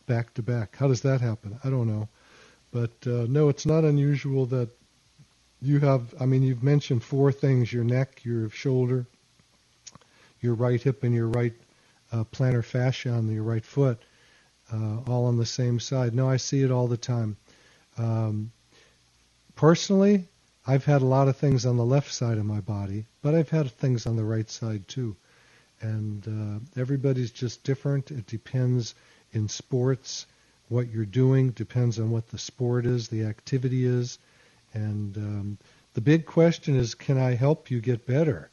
back 0.07 0.35
to 0.35 0.43
back. 0.43 0.75
How 0.77 0.89
does 0.89 1.03
that 1.03 1.21
happen? 1.21 1.61
I 1.63 1.71
don't 1.71 1.87
know. 1.87 2.09
But 2.73 2.93
uh, 3.07 3.27
no, 3.29 3.49
it's 3.49 3.67
not 3.67 3.85
unusual 3.85 4.47
that 4.47 4.71
you 5.61 5.79
have, 5.81 6.15
I 6.19 6.27
mean, 6.27 6.43
you've 6.43 6.63
mentioned 6.63 7.05
four 7.05 7.31
things 7.31 7.73
your 7.73 7.85
neck, 7.85 8.25
your 8.25 8.49
shoulder, 8.51 9.07
your 10.41 10.55
right 10.55 10.81
hip, 10.83 11.05
and 11.05 11.15
your 11.15 11.29
right 11.29 11.55
uh, 12.13 12.25
plantar 12.25 12.65
fascia 12.65 13.11
on 13.11 13.31
your 13.31 13.43
right 13.45 13.65
foot, 13.65 13.99
uh, 14.73 15.01
all 15.07 15.27
on 15.27 15.37
the 15.37 15.47
same 15.47 15.81
side. 15.81 16.15
No, 16.15 16.29
I 16.29 16.37
see 16.37 16.63
it 16.63 16.71
all 16.71 16.89
the 16.89 16.97
time. 16.97 17.37
Um, 17.99 18.53
personally, 19.57 20.25
I've 20.67 20.85
had 20.85 21.03
a 21.03 21.07
lot 21.07 21.29
of 21.29 21.37
things 21.37 21.67
on 21.67 21.77
the 21.77 21.85
left 21.85 22.13
side 22.13 22.39
of 22.39 22.45
my 22.45 22.61
body, 22.61 23.07
but 23.23 23.35
I've 23.35 23.51
had 23.51 23.71
things 23.73 24.07
on 24.07 24.17
the 24.17 24.25
right 24.25 24.49
side 24.51 24.87
too. 24.89 25.17
And 25.81 26.27
uh, 26.77 26.81
everybody's 26.81 27.31
just 27.31 27.65
different. 27.65 28.11
It 28.11 28.27
depends 28.27 28.95
in 29.33 29.49
sports 29.49 30.27
what 30.69 30.89
you're 30.91 31.05
doing, 31.07 31.51
depends 31.51 31.99
on 31.99 32.11
what 32.11 32.29
the 32.29 32.39
sport 32.39 32.87
is, 32.87 33.09
the 33.09 33.25
activity 33.25 33.85
is. 33.87 34.19
And 34.75 35.17
um, 35.17 35.59
the 35.95 36.01
big 36.01 36.27
question 36.27 36.77
is 36.77 36.95
can 36.95 37.19
I 37.19 37.35
help 37.35 37.71
you 37.71 37.81
get 37.81 38.07
better? 38.07 38.51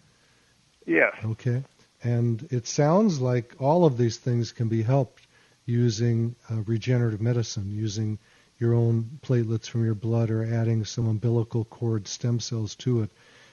Yes. 0.85 1.15
Okay. 1.23 1.63
And 2.03 2.47
it 2.51 2.67
sounds 2.67 3.19
like 3.19 3.55
all 3.59 3.85
of 3.85 3.97
these 3.97 4.17
things 4.17 4.51
can 4.51 4.67
be 4.67 4.83
helped 4.83 5.23
using 5.65 6.35
uh, 6.49 6.61
regenerative 6.61 7.21
medicine, 7.21 7.71
using 7.75 8.19
your 8.59 8.73
own 8.73 9.19
platelets 9.23 9.67
from 9.67 9.85
your 9.85 9.95
blood 9.95 10.29
or 10.29 10.43
adding 10.43 10.85
some 10.85 11.07
umbilical 11.07 11.65
cord 11.65 12.07
stem 12.07 12.39
cells 12.39 12.75
to 12.75 13.01
it 13.01 13.11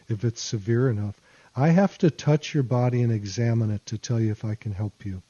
if 0.09 0.25
it's 0.25 0.41
severe 0.41 0.89
enough. 0.89 1.21
I 1.57 1.69
have 1.69 1.99
to 1.99 2.11
touch 2.11 2.55
your 2.55 2.63
body 2.63 3.03
and 3.03 3.13
examine 3.13 3.71
it 3.71 3.87
to 3.87 3.99
tell 3.99 4.21
you 4.21 4.31
if 4.33 4.45
I 4.45 4.55
can 4.55 4.73
help 4.73 5.05
you. 5.05 5.23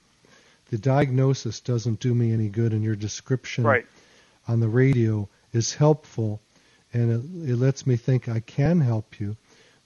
The 0.71 0.78
diagnosis 0.78 1.61
doesn't 1.61 2.00
do 2.00 2.14
me 2.14 2.33
any 2.33 2.49
good, 2.49 2.73
and 2.73 2.83
your 2.83 2.97
description 2.97 3.64
right. 3.64 3.87
on 4.49 4.61
the 4.61 4.68
radio 4.68 5.28
is 5.52 5.75
helpful, 5.75 6.40
and 6.92 7.11
it, 7.11 7.50
it 7.50 7.56
lets 7.56 7.87
me 7.87 7.97
think 7.97 8.28
I 8.28 8.40
can 8.40 8.80
help 8.80 9.21
you, 9.21 9.37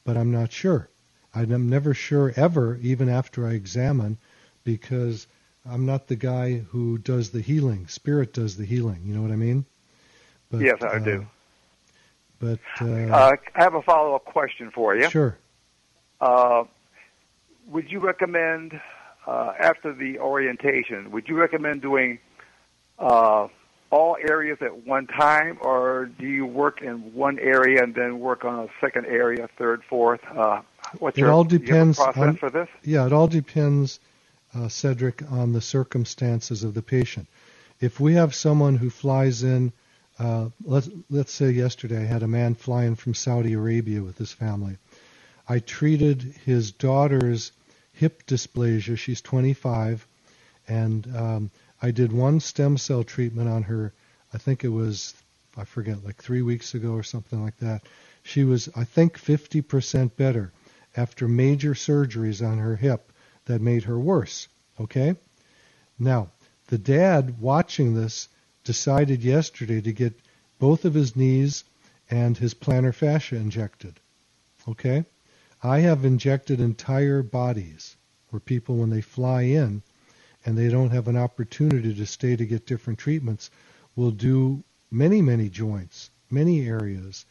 but 0.04 0.16
I'm 0.16 0.30
not 0.30 0.52
sure. 0.52 0.88
I'm 1.34 1.68
never 1.68 1.94
sure 1.94 2.32
ever, 2.36 2.78
even 2.82 3.08
after 3.08 3.46
I 3.46 3.52
examine, 3.52 4.18
because 4.64 5.26
I'm 5.68 5.86
not 5.86 6.06
the 6.06 6.16
guy 6.16 6.58
who 6.58 6.98
does 6.98 7.30
the 7.30 7.40
healing. 7.40 7.86
Spirit 7.86 8.32
does 8.32 8.56
the 8.56 8.64
healing. 8.64 9.02
You 9.04 9.14
know 9.14 9.22
what 9.22 9.30
I 9.30 9.36
mean? 9.36 9.64
But, 10.50 10.62
yes, 10.62 10.78
I 10.82 10.96
uh, 10.96 10.98
do. 10.98 11.26
But 12.40 12.60
uh, 12.80 12.86
uh, 12.86 13.36
I 13.54 13.62
have 13.62 13.74
a 13.74 13.82
follow-up 13.82 14.24
question 14.24 14.70
for 14.70 14.96
you. 14.96 15.10
Sure. 15.10 15.36
Uh, 16.20 16.64
would 17.68 17.90
you 17.90 18.00
recommend 18.00 18.80
uh, 19.26 19.52
after 19.58 19.92
the 19.92 20.18
orientation? 20.18 21.10
Would 21.10 21.28
you 21.28 21.36
recommend 21.36 21.82
doing 21.82 22.18
uh, 22.98 23.48
all 23.90 24.16
areas 24.28 24.58
at 24.62 24.86
one 24.86 25.06
time, 25.06 25.58
or 25.60 26.06
do 26.18 26.26
you 26.26 26.46
work 26.46 26.80
in 26.80 27.12
one 27.12 27.38
area 27.38 27.82
and 27.82 27.94
then 27.94 28.20
work 28.20 28.44
on 28.44 28.60
a 28.60 28.68
second 28.80 29.06
area, 29.06 29.48
third, 29.58 29.82
fourth? 29.88 30.20
What's 30.98 31.16
it 31.16 31.22
your, 31.22 31.32
all 31.32 31.44
depends 31.44 31.98
process 31.98 32.22
on, 32.22 32.36
for 32.36 32.50
this? 32.50 32.68
Yeah, 32.84 33.06
it 33.06 33.12
all 33.12 33.28
depends, 33.28 34.00
Cedric, 34.68 35.22
on 35.30 35.52
the 35.52 35.60
circumstances 35.60 36.64
of 36.64 36.74
the 36.74 36.82
patient. 36.82 37.26
If 37.80 38.00
we 38.00 38.14
have 38.14 38.34
someone 38.34 38.76
who 38.76 38.90
flies 38.90 39.42
in 39.42 39.72
uh, 40.18 40.48
let's 40.64 40.88
let's 41.10 41.32
say 41.32 41.50
yesterday 41.50 41.98
I 42.02 42.06
had 42.06 42.22
a 42.22 42.28
man 42.28 42.54
flying 42.54 42.96
from 42.96 43.14
Saudi 43.14 43.52
Arabia 43.52 44.02
with 44.02 44.18
his 44.18 44.32
family. 44.32 44.76
I 45.48 45.60
treated 45.60 46.22
his 46.44 46.72
daughter's 46.72 47.52
hip 47.92 48.26
dysplasia. 48.26 48.98
She's 48.98 49.20
25, 49.20 50.06
and 50.66 51.16
um, 51.16 51.50
I 51.80 51.92
did 51.92 52.12
one 52.12 52.40
stem 52.40 52.76
cell 52.78 53.04
treatment 53.04 53.48
on 53.48 53.62
her. 53.64 53.92
I 54.34 54.38
think 54.38 54.64
it 54.64 54.68
was 54.68 55.14
I 55.56 55.64
forget 55.64 56.04
like 56.04 56.16
three 56.16 56.42
weeks 56.42 56.74
ago 56.74 56.92
or 56.92 57.04
something 57.04 57.42
like 57.42 57.58
that. 57.58 57.82
She 58.24 58.42
was 58.42 58.68
I 58.74 58.84
think 58.84 59.18
50% 59.18 60.16
better 60.16 60.52
after 60.98 61.28
major 61.28 61.74
surgeries 61.74 62.44
on 62.44 62.58
her 62.58 62.76
hip 62.76 63.12
that 63.44 63.60
made 63.60 63.84
her 63.84 63.98
worse. 63.98 64.48
Okay, 64.80 65.14
now 65.98 66.30
the 66.66 66.78
dad 66.78 67.40
watching 67.40 67.94
this 67.94 68.28
decided 68.64 69.22
yesterday 69.22 69.80
to 69.80 69.92
get 69.92 70.20
both 70.58 70.84
of 70.84 70.94
his 70.94 71.14
knees 71.14 71.64
and 72.10 72.36
his 72.36 72.52
plantar 72.52 72.94
fascia 72.94 73.36
injected. 73.36 74.00
Okay? 74.66 75.04
I 75.62 75.78
have 75.80 76.04
injected 76.04 76.60
entire 76.60 77.22
bodies 77.22 77.96
where 78.30 78.40
people, 78.40 78.76
when 78.76 78.90
they 78.90 79.00
fly 79.00 79.42
in 79.42 79.82
and 80.44 80.58
they 80.58 80.68
don't 80.68 80.90
have 80.90 81.08
an 81.08 81.16
opportunity 81.16 81.94
to 81.94 82.06
stay 82.06 82.36
to 82.36 82.46
get 82.46 82.66
different 82.66 82.98
treatments, 82.98 83.50
will 83.96 84.10
do 84.10 84.62
many, 84.90 85.22
many 85.22 85.48
joints, 85.48 86.10
many 86.30 86.66
areas, 86.66 87.24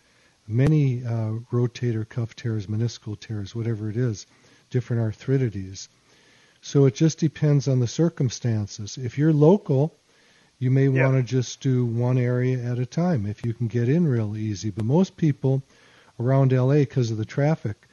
many 0.48 1.04
uh, 1.04 1.34
rotator 1.52 2.08
cuff 2.08 2.36
tears, 2.36 2.68
meniscal 2.68 3.20
tears, 3.20 3.54
whatever 3.54 3.90
it 3.90 3.98
is, 3.98 4.26
different 4.70 5.02
arthritides. 5.02 5.88
So 6.62 6.86
it 6.86 6.96
just 6.96 7.20
depends 7.20 7.68
on 7.68 7.80
the 7.80 7.88
circumstances. 7.88 8.98
If 8.98 9.18
you're 9.18 9.34
local, 9.34 9.96
you 10.60 10.72
may 10.72 10.88
want 10.88 11.16
to 11.16 11.24
just 11.24 11.62
do 11.62 11.86
one 11.86 12.18
area 12.18 12.58
at 12.64 12.80
a 12.80 12.86
time 12.86 13.26
if 13.26 13.46
you 13.46 13.54
can 13.54 13.68
get 13.68 13.88
in 13.88 14.08
real 14.08 14.36
easy. 14.36 14.72
But 14.72 14.86
most 14.86 15.16
people 15.16 15.62
around 16.20 16.52
LA, 16.52 16.80
because 16.80 17.12
of 17.12 17.18
the 17.18 17.26
traffic, 17.26 17.88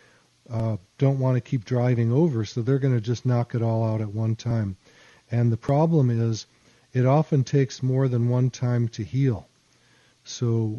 uh, 0.48 0.76
don't 0.98 1.18
want 1.18 1.36
to 1.36 1.40
keep 1.40 1.64
driving 1.64 2.10
over, 2.10 2.44
so 2.44 2.62
they're 2.62 2.78
going 2.78 2.94
to 2.94 3.00
just 3.00 3.26
knock 3.26 3.54
it 3.54 3.62
all 3.62 3.84
out 3.84 4.00
at 4.00 4.14
one 4.14 4.36
time. 4.36 4.76
And 5.30 5.52
the 5.52 5.56
problem 5.56 6.10
is, 6.10 6.46
it 6.92 7.06
often 7.06 7.44
takes 7.44 7.82
more 7.82 8.08
than 8.08 8.28
one 8.28 8.50
time 8.50 8.88
to 8.88 9.02
heal. 9.02 9.48
So 10.22 10.78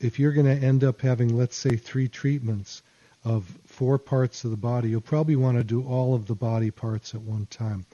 if 0.00 0.18
you're 0.18 0.32
going 0.32 0.46
to 0.46 0.66
end 0.66 0.82
up 0.82 1.02
having, 1.02 1.36
let's 1.36 1.56
say, 1.56 1.76
three 1.76 2.08
treatments 2.08 2.82
of 3.22 3.44
four 3.66 3.98
parts 3.98 4.44
of 4.44 4.50
the 4.50 4.56
body, 4.56 4.88
you'll 4.88 5.02
probably 5.02 5.36
want 5.36 5.58
to 5.58 5.64
do 5.64 5.84
all 5.84 6.14
of 6.14 6.26
the 6.26 6.34
body 6.34 6.70
parts 6.70 7.14
at 7.14 7.20
one 7.20 7.46
time. 7.50 7.84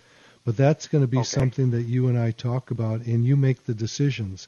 But 0.44 0.56
that's 0.56 0.86
going 0.86 1.02
to 1.02 1.08
be 1.08 1.18
okay. 1.18 1.24
something 1.24 1.72
that 1.72 1.82
you 1.82 2.06
and 2.06 2.16
I 2.16 2.30
talk 2.30 2.70
about, 2.70 3.00
and 3.02 3.24
you 3.24 3.36
make 3.36 3.64
the 3.64 3.74
decisions. 3.74 4.46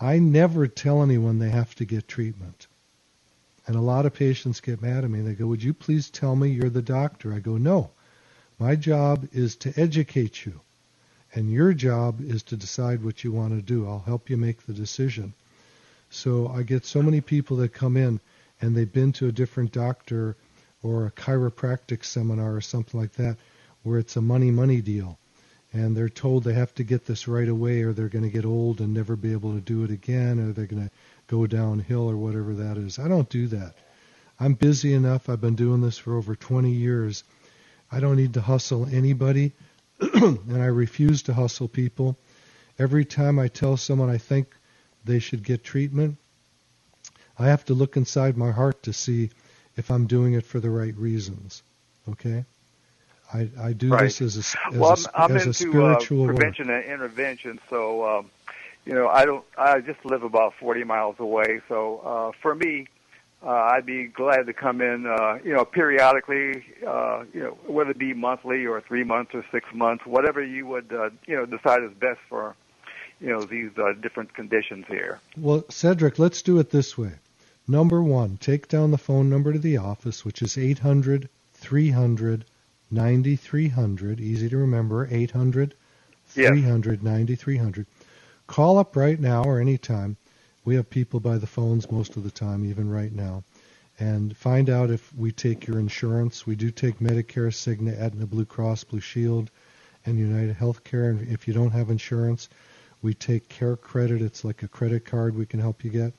I 0.00 0.20
never 0.20 0.68
tell 0.68 1.02
anyone 1.02 1.38
they 1.38 1.50
have 1.50 1.74
to 1.76 1.84
get 1.84 2.06
treatment. 2.06 2.68
And 3.66 3.74
a 3.74 3.80
lot 3.80 4.06
of 4.06 4.14
patients 4.14 4.60
get 4.60 4.80
mad 4.80 5.04
at 5.04 5.10
me. 5.10 5.20
They 5.20 5.34
go, 5.34 5.46
Would 5.48 5.62
you 5.62 5.74
please 5.74 6.10
tell 6.10 6.36
me 6.36 6.50
you're 6.50 6.70
the 6.70 6.80
doctor? 6.80 7.34
I 7.34 7.40
go, 7.40 7.56
No. 7.56 7.90
My 8.58 8.76
job 8.76 9.28
is 9.32 9.56
to 9.56 9.72
educate 9.76 10.46
you. 10.46 10.60
And 11.34 11.50
your 11.50 11.72
job 11.72 12.20
is 12.20 12.42
to 12.44 12.56
decide 12.56 13.02
what 13.02 13.24
you 13.24 13.32
want 13.32 13.54
to 13.54 13.62
do. 13.62 13.88
I'll 13.88 14.00
help 14.00 14.30
you 14.30 14.36
make 14.36 14.66
the 14.66 14.72
decision. 14.72 15.34
So 16.10 16.48
I 16.48 16.62
get 16.62 16.84
so 16.84 17.02
many 17.02 17.20
people 17.20 17.56
that 17.58 17.72
come 17.72 17.96
in 17.96 18.20
and 18.60 18.76
they've 18.76 18.92
been 18.92 19.12
to 19.12 19.28
a 19.28 19.32
different 19.32 19.72
doctor 19.72 20.36
or 20.82 21.06
a 21.06 21.10
chiropractic 21.12 22.04
seminar 22.04 22.54
or 22.54 22.60
something 22.60 23.00
like 23.00 23.12
that 23.12 23.36
where 23.82 23.98
it's 23.98 24.16
a 24.16 24.20
money 24.20 24.50
money 24.50 24.80
deal 24.82 25.18
and 25.72 25.96
they're 25.96 26.08
told 26.08 26.42
they 26.42 26.54
have 26.54 26.74
to 26.74 26.84
get 26.84 27.06
this 27.06 27.28
right 27.28 27.48
away 27.48 27.82
or 27.82 27.92
they're 27.92 28.08
going 28.08 28.24
to 28.24 28.30
get 28.30 28.44
old 28.44 28.80
and 28.80 28.92
never 28.92 29.14
be 29.14 29.32
able 29.32 29.54
to 29.54 29.60
do 29.60 29.84
it 29.84 29.90
again 29.90 30.40
or 30.40 30.52
they're 30.52 30.66
going 30.66 30.82
to 30.82 30.90
go 31.28 31.46
downhill 31.46 32.10
or 32.10 32.16
whatever 32.16 32.54
that 32.54 32.76
is. 32.76 32.98
I 32.98 33.06
don't 33.06 33.28
do 33.28 33.46
that. 33.48 33.74
I'm 34.38 34.54
busy 34.54 34.94
enough. 34.94 35.28
I've 35.28 35.40
been 35.40 35.54
doing 35.54 35.80
this 35.80 35.96
for 35.96 36.16
over 36.16 36.34
20 36.34 36.72
years. 36.72 37.22
I 37.92 38.00
don't 38.00 38.16
need 38.16 38.34
to 38.34 38.40
hustle 38.40 38.86
anybody 38.90 39.52
and 40.00 40.60
I 40.60 40.66
refuse 40.66 41.22
to 41.24 41.34
hustle 41.34 41.68
people. 41.68 42.18
Every 42.78 43.04
time 43.04 43.38
I 43.38 43.46
tell 43.48 43.76
someone 43.76 44.10
I 44.10 44.18
think 44.18 44.56
they 45.04 45.18
should 45.18 45.42
get 45.42 45.64
treatment, 45.64 46.16
I 47.38 47.46
have 47.46 47.64
to 47.66 47.74
look 47.74 47.96
inside 47.96 48.36
my 48.36 48.50
heart 48.50 48.82
to 48.84 48.92
see 48.92 49.30
if 49.76 49.90
I'm 49.90 50.06
doing 50.06 50.34
it 50.34 50.44
for 50.44 50.60
the 50.60 50.70
right 50.70 50.94
reasons. 50.96 51.62
Okay? 52.08 52.44
I, 53.32 53.48
I 53.60 53.72
do 53.72 53.90
right. 53.90 54.04
this 54.04 54.20
as 54.20 54.36
a, 54.36 54.40
as 54.40 54.78
well, 54.78 54.92
a, 54.92 55.20
I'm, 55.22 55.36
as 55.36 55.46
into, 55.46 55.50
a 55.50 55.54
spiritual 55.54 56.24
uh, 56.24 56.26
prevention 56.26 56.68
work. 56.68 56.84
and 56.84 56.92
intervention, 56.92 57.60
so 57.70 58.04
um, 58.04 58.30
you 58.84 58.92
know 58.92 59.08
I 59.08 59.24
don't. 59.24 59.44
I 59.56 59.80
just 59.80 60.04
live 60.04 60.24
about 60.24 60.54
40 60.58 60.82
miles 60.82 61.16
away, 61.20 61.60
so 61.68 61.98
uh, 61.98 62.32
for 62.42 62.56
me, 62.56 62.88
uh, 63.42 63.50
I'd 63.50 63.86
be 63.86 64.06
glad 64.06 64.46
to 64.46 64.52
come 64.52 64.80
in, 64.80 65.06
uh, 65.06 65.38
you 65.42 65.54
know, 65.54 65.64
periodically, 65.64 66.62
uh, 66.86 67.24
you 67.32 67.40
know, 67.40 67.58
whether 67.66 67.90
it 67.90 67.98
be 67.98 68.12
monthly 68.12 68.66
or 68.66 68.80
three 68.82 69.04
months 69.04 69.32
or 69.34 69.44
six 69.50 69.66
months, 69.72 70.04
whatever 70.04 70.44
you 70.44 70.66
would, 70.66 70.92
uh, 70.92 71.10
you 71.26 71.36
know, 71.36 71.46
decide 71.46 71.82
is 71.82 71.92
best 71.98 72.20
for, 72.28 72.54
you 73.20 73.28
know, 73.28 73.44
these 73.44 73.70
uh, 73.78 73.94
different 74.02 74.34
conditions 74.34 74.86
here. 74.88 75.20
Well, 75.36 75.64
Cedric, 75.70 76.18
let's 76.20 76.42
do 76.42 76.58
it 76.60 76.70
this 76.70 76.98
way. 76.98 77.12
Number 77.68 78.02
one, 78.02 78.36
take 78.38 78.68
down 78.68 78.92
the 78.92 78.98
phone 78.98 79.30
number 79.30 79.52
to 79.52 79.58
the 79.58 79.78
office, 79.78 80.24
which 80.24 80.42
is 80.42 80.58
800 80.58 81.28
300 81.54 82.44
9300. 82.90 84.20
Easy 84.20 84.48
to 84.50 84.56
remember 84.58 85.08
800 85.10 85.74
300 86.28 87.02
9300. 87.02 87.86
Call 88.46 88.78
up 88.78 88.96
right 88.96 89.20
now 89.20 89.44
or 89.44 89.60
anytime. 89.60 90.16
We 90.64 90.76
have 90.76 90.90
people 90.90 91.20
by 91.20 91.38
the 91.38 91.46
phones 91.46 91.90
most 91.90 92.16
of 92.16 92.24
the 92.24 92.30
time, 92.30 92.64
even 92.64 92.90
right 92.90 93.12
now. 93.12 93.44
And 93.98 94.36
find 94.36 94.70
out 94.70 94.90
if 94.90 95.14
we 95.14 95.32
take 95.32 95.66
your 95.66 95.78
insurance. 95.80 96.46
We 96.46 96.56
do 96.56 96.70
take 96.70 97.00
Medicare, 97.00 97.52
Cigna, 97.52 97.98
Aetna, 98.00 98.26
Blue 98.26 98.44
Cross, 98.46 98.84
Blue 98.84 99.00
Shield, 99.00 99.50
and 100.06 100.18
United 100.18 100.56
Healthcare. 100.56 101.10
And 101.10 101.28
if 101.28 101.48
you 101.48 101.54
don't 101.54 101.72
have 101.72 101.90
insurance, 101.90 102.48
we 103.02 103.14
take 103.14 103.48
Care 103.48 103.76
Credit. 103.76 104.22
It's 104.22 104.44
like 104.44 104.62
a 104.62 104.68
credit 104.68 105.04
card 105.04 105.36
we 105.36 105.46
can 105.46 105.60
help 105.60 105.84
you 105.84 105.90
get. 105.90 106.12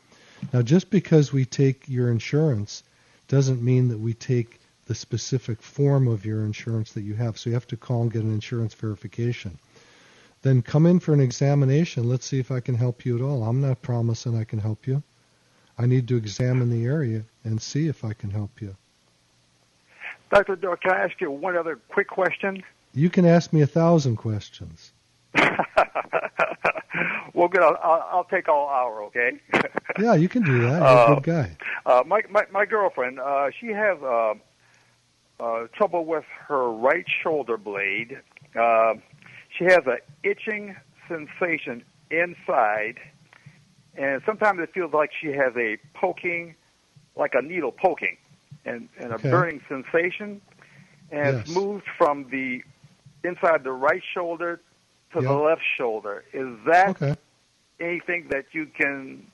Now, 0.54 0.62
just 0.62 0.89
because 0.89 1.32
we 1.32 1.46
take 1.46 1.88
your 1.88 2.10
insurance 2.10 2.84
doesn't 3.28 3.62
mean 3.62 3.89
that 3.89 4.00
we 4.00 4.13
take 4.13 4.60
the 4.88 4.96
specific 4.96 5.62
form 5.62 6.08
of 6.08 6.26
your 6.26 6.44
insurance 6.44 6.94
that 6.94 7.04
you 7.04 7.13
have. 7.13 7.38
So 7.38 7.50
you 7.50 7.54
have 7.54 7.67
to 7.67 7.78
call 7.78 8.02
and 8.02 8.12
get 8.12 8.24
an 8.24 8.34
insurance 8.34 8.74
verification. 8.74 9.58
Then 10.41 10.62
come 10.63 10.88
in 10.88 11.00
for 11.00 11.13
an 11.13 11.20
examination. 11.20 12.10
Let's 12.10 12.26
see 12.26 12.39
if 12.39 12.52
I 12.52 12.60
can 12.60 12.76
help 12.76 13.06
you 13.06 13.15
at 13.15 13.22
all. 13.24 13.44
I'm 13.44 13.62
not 13.62 13.82
promising 13.82 14.36
I 14.36 14.44
can 14.44 14.60
help 14.60 14.88
you. 14.88 15.04
I 15.78 15.86
need 15.86 16.08
to 16.08 16.17
examine 16.17 16.70
the 16.70 16.86
area 16.86 17.24
and 17.44 17.62
see 17.62 17.88
if 17.88 18.04
I 18.04 18.13
can 18.13 18.32
help 18.32 18.62
you. 18.62 18.76
Dr. 20.32 20.56
Doe, 20.56 20.76
can 20.78 20.91
I 20.91 21.04
ask 21.04 21.20
you 21.22 21.30
one 21.30 21.56
other 21.56 21.78
quick 21.89 22.08
question? 22.08 22.63
You 22.94 23.10
can 23.10 23.26
ask 23.26 23.54
me 23.54 23.62
a 23.62 23.67
thousand 23.67 24.17
questions. 24.17 24.91
well, 27.34 27.48
good. 27.48 27.62
I'll, 27.62 27.78
I'll, 27.82 28.08
I'll 28.12 28.24
take 28.26 28.48
all 28.50 28.70
hour, 28.70 29.04
okay? 29.06 29.39
yeah, 30.00 30.13
you 30.15 30.30
can 30.30 30.44
do 30.44 30.62
that. 30.62 30.78
You're 30.78 30.86
Uh, 30.86 31.12
a 31.12 31.15
good 31.15 31.24
guy. 31.24 31.58
Uh, 31.86 32.04
my, 32.06 32.22
my 32.30 32.44
my 32.52 32.65
girlfriend, 32.65 33.20
uh, 33.20 33.50
she 33.60 33.67
has 33.67 33.98
uh, 34.04 34.34
uh, 35.39 35.67
trouble 35.76 36.06
with 36.06 36.26
her 36.48 36.70
right 36.72 37.06
shoulder 37.24 37.58
blade. 37.58 38.20
Uh, 38.60 38.94
she 39.58 39.65
has 39.65 39.80
a 39.88 39.98
itching 40.24 40.76
sensation 41.08 41.84
inside, 42.10 43.00
and 43.96 44.22
sometimes 44.26 44.60
it 44.62 44.70
feels 44.74 44.94
like 44.94 45.12
she 45.20 45.28
has 45.28 45.54
a 45.58 45.78
poking, 45.94 46.56
like 47.15 47.34
a 47.34 47.41
needle 47.41 47.72
poking, 47.72 48.17
and, 48.65 48.88
and 49.00 49.12
a 49.12 49.15
Okay. 49.15 49.30
burning 49.30 49.62
sensation. 49.67 50.41
And 51.12 51.38
it's 51.38 51.48
Yes. 51.48 51.48
moved 51.48 51.84
from 51.98 52.30
the 52.30 52.63
inside 53.24 53.63
the 53.63 53.72
right 53.72 54.02
shoulder 54.13 54.62
to 55.13 55.21
the 55.21 55.34
left 55.34 55.62
shoulder. 55.78 56.24
Is 56.34 56.47
that 56.67 56.89
Okay. 56.89 57.15
anything 57.80 58.28
that 58.30 58.45
you 58.54 58.67
can 58.67 59.26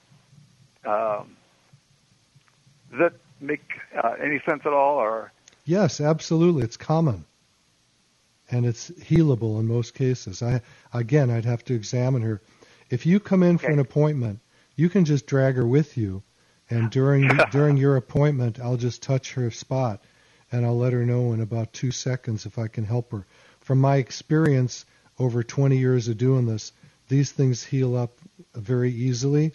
um, 0.85 1.35
does 2.91 2.99
that 2.99 3.13
make 3.41 3.63
uh, 4.01 4.13
any 4.23 4.41
sense 4.47 4.61
at 4.65 4.73
all 4.73 4.97
or 4.97 5.31
Yes, 5.65 5.99
absolutely. 5.99 6.63
It's 6.63 6.77
common. 6.77 7.25
And 8.49 8.65
it's 8.65 8.89
healable 8.91 9.59
in 9.59 9.67
most 9.67 9.93
cases. 9.93 10.41
I 10.41 10.61
again 10.93 11.29
I'd 11.29 11.45
have 11.45 11.65
to 11.65 11.73
examine 11.73 12.21
her. 12.21 12.41
If 12.89 13.05
you 13.05 13.19
come 13.19 13.43
in 13.43 13.57
for 13.57 13.71
an 13.71 13.79
appointment, 13.79 14.39
you 14.77 14.87
can 14.87 15.03
just 15.03 15.27
drag 15.27 15.55
her 15.55 15.67
with 15.67 15.97
you 15.97 16.23
and 16.69 16.89
during 16.89 17.27
during 17.49 17.75
your 17.75 17.97
appointment 17.97 18.59
I'll 18.61 18.77
just 18.77 19.03
touch 19.03 19.33
her 19.33 19.51
spot 19.51 20.01
and 20.51 20.65
I'll 20.65 20.77
let 20.77 20.93
her 20.93 21.05
know 21.05 21.33
in 21.33 21.41
about 21.41 21.73
2 21.73 21.91
seconds 21.91 22.45
if 22.45 22.57
I 22.57 22.69
can 22.69 22.85
help 22.85 23.11
her. 23.11 23.25
From 23.59 23.81
my 23.81 23.97
experience 23.97 24.85
over 25.19 25.43
20 25.43 25.77
years 25.77 26.07
of 26.07 26.17
doing 26.17 26.45
this, 26.45 26.71
these 27.07 27.31
things 27.31 27.63
heal 27.63 27.95
up 27.95 28.11
very 28.53 28.91
easily 28.91 29.53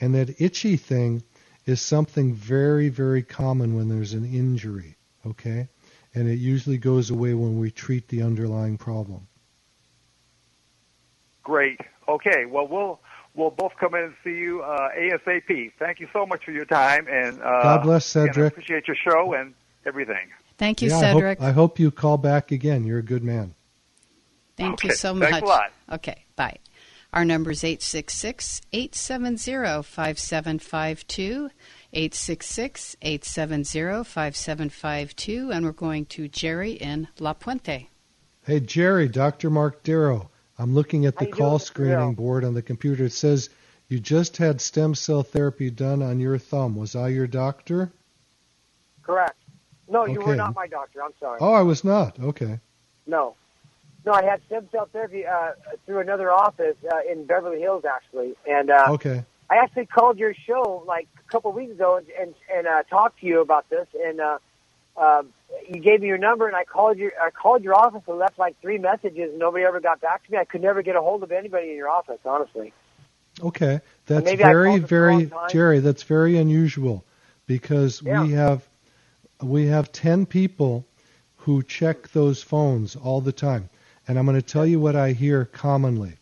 and 0.00 0.14
that 0.14 0.40
itchy 0.40 0.76
thing 0.76 1.22
is 1.66 1.80
something 1.80 2.34
very 2.34 2.88
very 2.88 3.22
common 3.22 3.74
when 3.76 3.88
there's 3.88 4.12
an 4.12 4.24
injury 4.24 4.96
okay? 5.26 5.68
And 6.14 6.28
it 6.28 6.40
usually 6.40 6.78
goes 6.78 7.10
away 7.10 7.34
when 7.34 7.60
we 7.60 7.70
treat 7.70 8.08
the 8.08 8.22
underlying 8.22 8.78
problem. 8.78 9.26
great 11.42 11.80
okay 12.08 12.44
well 12.46 12.66
we'll 12.66 13.00
we'll 13.34 13.50
both 13.50 13.72
come 13.78 13.94
in 13.94 14.04
and 14.04 14.14
see 14.24 14.36
you 14.36 14.62
uh, 14.62 14.88
asap 14.96 15.72
thank 15.78 16.00
you 16.00 16.08
so 16.12 16.26
much 16.26 16.44
for 16.44 16.52
your 16.52 16.66
time 16.66 17.06
and 17.08 17.40
uh, 17.40 17.62
God 17.62 17.82
bless, 17.82 18.06
Cedric. 18.06 18.52
appreciate 18.52 18.86
your 18.86 18.96
show 18.96 19.34
and 19.34 19.54
everything 19.86 20.28
Thank 20.60 20.82
you, 20.82 20.90
yeah, 20.90 21.00
Cedric. 21.00 21.40
I 21.40 21.44
hope, 21.44 21.50
I 21.50 21.52
hope 21.52 21.78
you 21.78 21.90
call 21.90 22.18
back 22.18 22.52
again. 22.52 22.84
You're 22.84 22.98
a 22.98 23.02
good 23.02 23.24
man. 23.24 23.54
Thank 24.60 24.84
you 24.84 24.92
so 24.92 25.14
much. 25.14 25.30
thanks 25.30 25.46
a 25.46 25.48
lot. 25.48 25.72
Okay, 25.90 26.24
bye. 26.36 26.56
Our 27.12 27.24
number 27.24 27.50
is 27.50 27.64
866 27.64 28.60
870 28.72 29.82
5752. 29.82 31.50
866 31.92 32.96
870 33.02 34.04
5752. 34.04 35.50
And 35.50 35.64
we're 35.64 35.72
going 35.72 36.06
to 36.06 36.28
Jerry 36.28 36.72
in 36.72 37.08
La 37.18 37.32
Puente. 37.32 37.88
Hey, 38.44 38.60
Jerry, 38.60 39.08
Dr. 39.08 39.50
Mark 39.50 39.82
Darrow. 39.82 40.30
I'm 40.58 40.74
looking 40.74 41.06
at 41.06 41.16
the 41.16 41.26
call 41.26 41.58
doing, 41.58 41.58
screening 41.60 41.94
Darrow? 41.94 42.12
board 42.12 42.44
on 42.44 42.54
the 42.54 42.62
computer. 42.62 43.04
It 43.04 43.12
says 43.12 43.50
you 43.88 43.98
just 43.98 44.36
had 44.36 44.60
stem 44.60 44.94
cell 44.94 45.22
therapy 45.22 45.70
done 45.70 46.02
on 46.02 46.20
your 46.20 46.38
thumb. 46.38 46.76
Was 46.76 46.94
I 46.94 47.08
your 47.08 47.26
doctor? 47.26 47.90
Correct. 49.02 49.36
No, 49.88 50.06
you 50.06 50.20
were 50.20 50.36
not 50.36 50.54
my 50.54 50.68
doctor. 50.68 51.02
I'm 51.02 51.10
sorry. 51.18 51.38
Oh, 51.40 51.52
I 51.52 51.62
was 51.62 51.82
not. 51.82 52.20
Okay. 52.20 52.60
No. 53.06 53.34
No, 54.06 54.12
I 54.12 54.24
had 54.24 54.40
stem 54.46 54.68
cell 54.72 54.88
therapy 54.92 55.26
uh, 55.26 55.52
through 55.86 56.00
another 56.00 56.32
office 56.32 56.76
uh, 56.90 56.96
in 57.10 57.26
Beverly 57.26 57.60
Hills, 57.60 57.84
actually. 57.84 58.34
And 58.48 58.70
uh, 58.70 58.86
Okay. 58.90 59.24
I 59.50 59.56
actually 59.56 59.86
called 59.86 60.18
your 60.18 60.32
show 60.46 60.84
like 60.86 61.08
a 61.18 61.30
couple 61.30 61.50
of 61.50 61.56
weeks 61.56 61.72
ago 61.72 61.96
and 61.96 62.06
and, 62.18 62.34
and 62.54 62.66
uh, 62.66 62.82
talked 62.84 63.20
to 63.20 63.26
you 63.26 63.40
about 63.40 63.68
this. 63.68 63.86
And 64.02 64.20
uh, 64.20 64.38
uh, 64.96 65.22
you 65.68 65.80
gave 65.80 66.00
me 66.00 66.06
your 66.06 66.18
number, 66.18 66.46
and 66.46 66.56
I 66.56 66.64
called 66.64 66.98
your 66.98 67.12
I 67.20 67.30
called 67.30 67.62
your 67.64 67.74
office 67.74 68.02
and 68.06 68.18
left 68.18 68.38
like 68.38 68.60
three 68.60 68.78
messages, 68.78 69.30
and 69.30 69.38
nobody 69.38 69.64
ever 69.64 69.80
got 69.80 70.00
back 70.00 70.24
to 70.24 70.32
me. 70.32 70.38
I 70.38 70.44
could 70.44 70.62
never 70.62 70.82
get 70.82 70.96
a 70.96 71.00
hold 71.00 71.22
of 71.22 71.32
anybody 71.32 71.70
in 71.70 71.76
your 71.76 71.88
office, 71.90 72.20
honestly. 72.24 72.72
Okay. 73.42 73.80
That's 74.06 74.32
very, 74.32 74.68
called 74.68 74.76
at 74.76 74.82
the 74.82 74.86
very. 74.86 75.30
Jerry, 75.50 75.80
that's 75.80 76.04
very 76.04 76.36
unusual 76.36 77.04
because 77.46 78.02
Yeah. 78.02 78.22
we 78.22 78.32
have 78.32 78.68
we 79.42 79.66
have 79.66 79.90
10 79.90 80.26
people 80.26 80.86
who 81.36 81.62
check 81.62 82.08
those 82.08 82.42
phones 82.42 82.94
all 82.96 83.20
the 83.20 83.32
time. 83.32 83.68
And 84.10 84.18
I'm 84.18 84.26
going 84.26 84.34
to 84.34 84.42
tell 84.42 84.66
you 84.66 84.80
what 84.80 84.96
I 84.96 85.12
hear 85.12 85.44
commonly. 85.44 86.14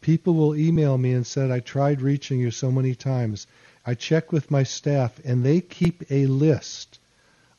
People 0.00 0.32
will 0.32 0.56
email 0.56 0.96
me 0.96 1.12
and 1.12 1.26
said, 1.26 1.50
I 1.50 1.60
tried 1.60 2.00
reaching 2.00 2.40
you 2.40 2.50
so 2.50 2.72
many 2.72 2.94
times. 2.94 3.46
I 3.84 3.92
check 3.92 4.32
with 4.32 4.50
my 4.50 4.62
staff 4.62 5.20
and 5.22 5.44
they 5.44 5.60
keep 5.60 6.02
a 6.10 6.24
list 6.28 6.98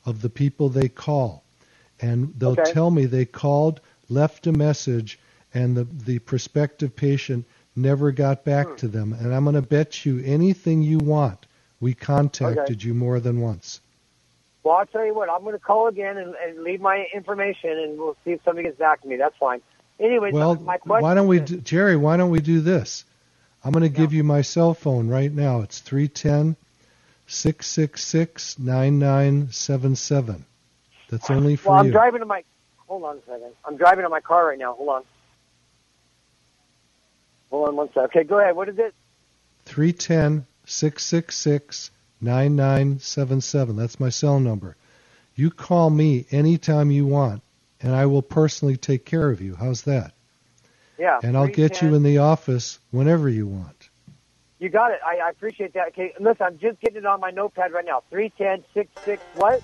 of 0.04 0.20
the 0.20 0.30
people 0.30 0.68
they 0.68 0.88
call. 0.88 1.44
And 2.00 2.34
they'll 2.36 2.56
Okay. 2.58 2.72
tell 2.72 2.90
me 2.90 3.06
they 3.06 3.24
called, 3.24 3.80
left 4.08 4.48
a 4.48 4.52
message, 4.52 5.16
and 5.54 5.76
the, 5.76 5.84
the 5.84 6.18
prospective 6.18 6.96
patient 6.96 7.44
never 7.76 8.10
got 8.10 8.44
back 8.44 8.66
Hmm. 8.66 8.74
to 8.78 8.88
them. 8.88 9.12
And 9.12 9.32
I'm 9.32 9.44
going 9.44 9.54
to 9.54 9.62
bet 9.62 10.04
you 10.04 10.20
anything 10.24 10.82
you 10.82 10.98
want, 10.98 11.46
we 11.78 11.94
contacted 11.94 12.82
you 12.82 12.94
more 12.94 13.20
than 13.20 13.40
once. 13.40 13.80
Well, 14.68 14.76
I'll 14.76 14.84
tell 14.84 15.06
you 15.06 15.14
what. 15.14 15.30
I'm 15.30 15.40
going 15.44 15.54
to 15.54 15.58
call 15.58 15.88
again 15.88 16.18
and, 16.18 16.34
and 16.34 16.62
leave 16.62 16.78
my 16.82 17.06
information, 17.14 17.70
and 17.70 17.96
we'll 17.98 18.18
see 18.22 18.32
if 18.32 18.40
somebody 18.44 18.68
gets 18.68 18.78
back 18.78 19.00
to 19.00 19.08
me. 19.08 19.16
That's 19.16 19.34
fine. 19.38 19.62
Anyway, 19.98 20.30
Well, 20.30 20.56
my 20.56 20.76
question 20.76 21.02
why 21.02 21.14
don't 21.14 21.26
we, 21.26 21.40
do, 21.40 21.56
Jerry? 21.56 21.96
Why 21.96 22.18
don't 22.18 22.28
we 22.28 22.40
do 22.40 22.60
this? 22.60 23.06
I'm 23.64 23.72
going 23.72 23.82
to 23.82 23.88
give 23.88 24.12
you 24.12 24.22
my 24.24 24.42
cell 24.42 24.74
phone 24.74 25.08
right 25.08 25.32
now. 25.32 25.62
It's 25.62 25.78
three 25.78 26.06
ten 26.06 26.54
six 27.26 27.66
six 27.66 28.04
six 28.04 28.58
nine 28.58 28.98
nine 28.98 29.50
seven 29.52 29.96
seven. 29.96 30.44
That's 31.08 31.30
only 31.30 31.56
for 31.56 31.70
Well, 31.70 31.80
I'm 31.80 31.86
you. 31.86 31.92
driving 31.92 32.20
to 32.20 32.26
my. 32.26 32.44
Hold 32.88 33.04
on 33.04 33.16
a 33.16 33.20
second. 33.20 33.52
I'm 33.64 33.78
driving 33.78 34.02
to 34.02 34.10
my 34.10 34.20
car 34.20 34.48
right 34.48 34.58
now. 34.58 34.74
Hold 34.74 34.88
on. 34.90 35.02
Hold 37.48 37.68
on 37.70 37.76
one 37.76 37.88
second. 37.88 38.04
Okay, 38.04 38.24
go 38.24 38.38
ahead. 38.38 38.54
What 38.54 38.68
is 38.68 38.78
it? 38.78 38.94
Three 39.64 39.94
ten 39.94 40.44
six 40.66 41.06
six 41.06 41.36
six 41.38 41.90
nine 42.20 42.56
nine 42.56 42.98
seven 42.98 43.40
seven. 43.40 43.76
That's 43.76 44.00
my 44.00 44.08
cell 44.08 44.40
number. 44.40 44.76
You 45.34 45.50
call 45.50 45.90
me 45.90 46.26
anytime 46.30 46.90
you 46.90 47.06
want, 47.06 47.42
and 47.80 47.94
I 47.94 48.06
will 48.06 48.22
personally 48.22 48.76
take 48.76 49.04
care 49.04 49.30
of 49.30 49.40
you. 49.40 49.54
How's 49.54 49.82
that? 49.82 50.12
Yeah. 50.98 51.20
And 51.22 51.36
I'll 51.36 51.46
get 51.46 51.80
you 51.80 51.94
in 51.94 52.02
the 52.02 52.18
office 52.18 52.80
whenever 52.90 53.28
you 53.28 53.46
want. 53.46 53.88
You 54.58 54.68
got 54.68 54.90
it. 54.90 54.98
I, 55.06 55.18
I 55.18 55.30
appreciate 55.30 55.74
that. 55.74 55.88
Okay, 55.88 56.12
listen, 56.18 56.44
I'm 56.44 56.58
just 56.58 56.80
getting 56.80 56.96
it 56.98 57.06
on 57.06 57.20
my 57.20 57.30
notepad 57.30 57.72
right 57.72 57.84
now. 57.84 58.02
Three 58.10 58.32
ten 58.36 58.64
six 58.74 58.90
six. 59.04 59.22
What? 59.34 59.62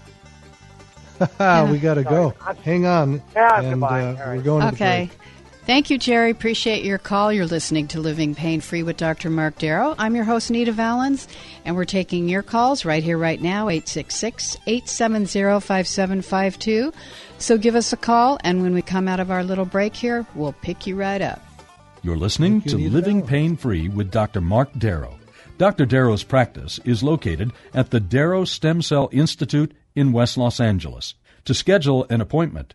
we 1.21 1.79
got 1.79 1.95
to 1.95 2.05
go. 2.05 2.35
Hang 2.62 2.87
on. 2.87 3.21
Yeah, 3.35 3.61
and 3.61 3.71
goodbye. 3.73 4.03
uh, 4.03 4.07
All 4.07 4.14
we're 4.14 4.27
right. 4.27 4.45
going 4.45 4.64
to 4.64 4.71
the 4.71 4.77
Okay. 4.77 5.11
break. 5.11 5.19
Thank 5.66 5.88
you, 5.88 5.96
Jerry. 5.96 6.31
Appreciate 6.31 6.85
your 6.85 6.98
call. 6.98 7.33
You're 7.33 7.46
listening 7.46 7.88
to 7.88 8.00
Living 8.00 8.35
Pain 8.35 8.61
Free 8.61 8.83
with 8.83 8.98
Dr. 8.98 9.31
Mark 9.31 9.57
Darrow. 9.57 9.94
I'm 9.96 10.14
your 10.14 10.24
host, 10.24 10.50
Nita 10.50 10.72
Valens, 10.72 11.27
and 11.64 11.74
we're 11.74 11.87
taking 11.87 12.29
your 12.29 12.42
calls 12.42 12.85
right 12.85 13.03
here, 13.03 13.16
right 13.16 13.40
now, 13.40 13.70
866 13.70 14.59
870 14.66 15.61
5752. 15.61 16.92
So 17.38 17.57
give 17.57 17.77
us 17.77 17.94
a 17.94 17.96
call, 17.96 18.38
and 18.44 18.61
when 18.61 18.74
we 18.74 18.83
come 18.83 19.09
out 19.09 19.20
of 19.20 19.31
our 19.31 19.42
little 19.42 19.64
break 19.64 19.96
here, 19.96 20.27
we'll 20.35 20.53
pick 20.53 20.87
you 20.87 20.96
right 20.96 21.22
up. 21.22 21.40
You're 22.03 22.18
listening 22.18 22.61
you, 22.66 22.70
to 22.70 22.77
Nita 22.77 22.90
Living 22.90 23.16
Valens. 23.20 23.31
Pain 23.31 23.57
Free 23.57 23.88
with 23.88 24.11
Dr. 24.11 24.42
Mark 24.42 24.68
Darrow. 24.77 25.18
Dr. 25.57 25.87
Darrow's 25.87 26.24
practice 26.24 26.79
is 26.85 27.03
located 27.03 27.53
at 27.72 27.90
the 27.90 28.00
Darrow 28.00 28.44
Stem 28.44 28.83
Cell 28.83 29.09
Institute 29.12 29.72
in 29.94 30.12
West 30.12 30.37
Los 30.37 30.61
Angeles. 30.61 31.14
To 31.46 31.55
schedule 31.55 32.07
an 32.11 32.20
appointment, 32.20 32.74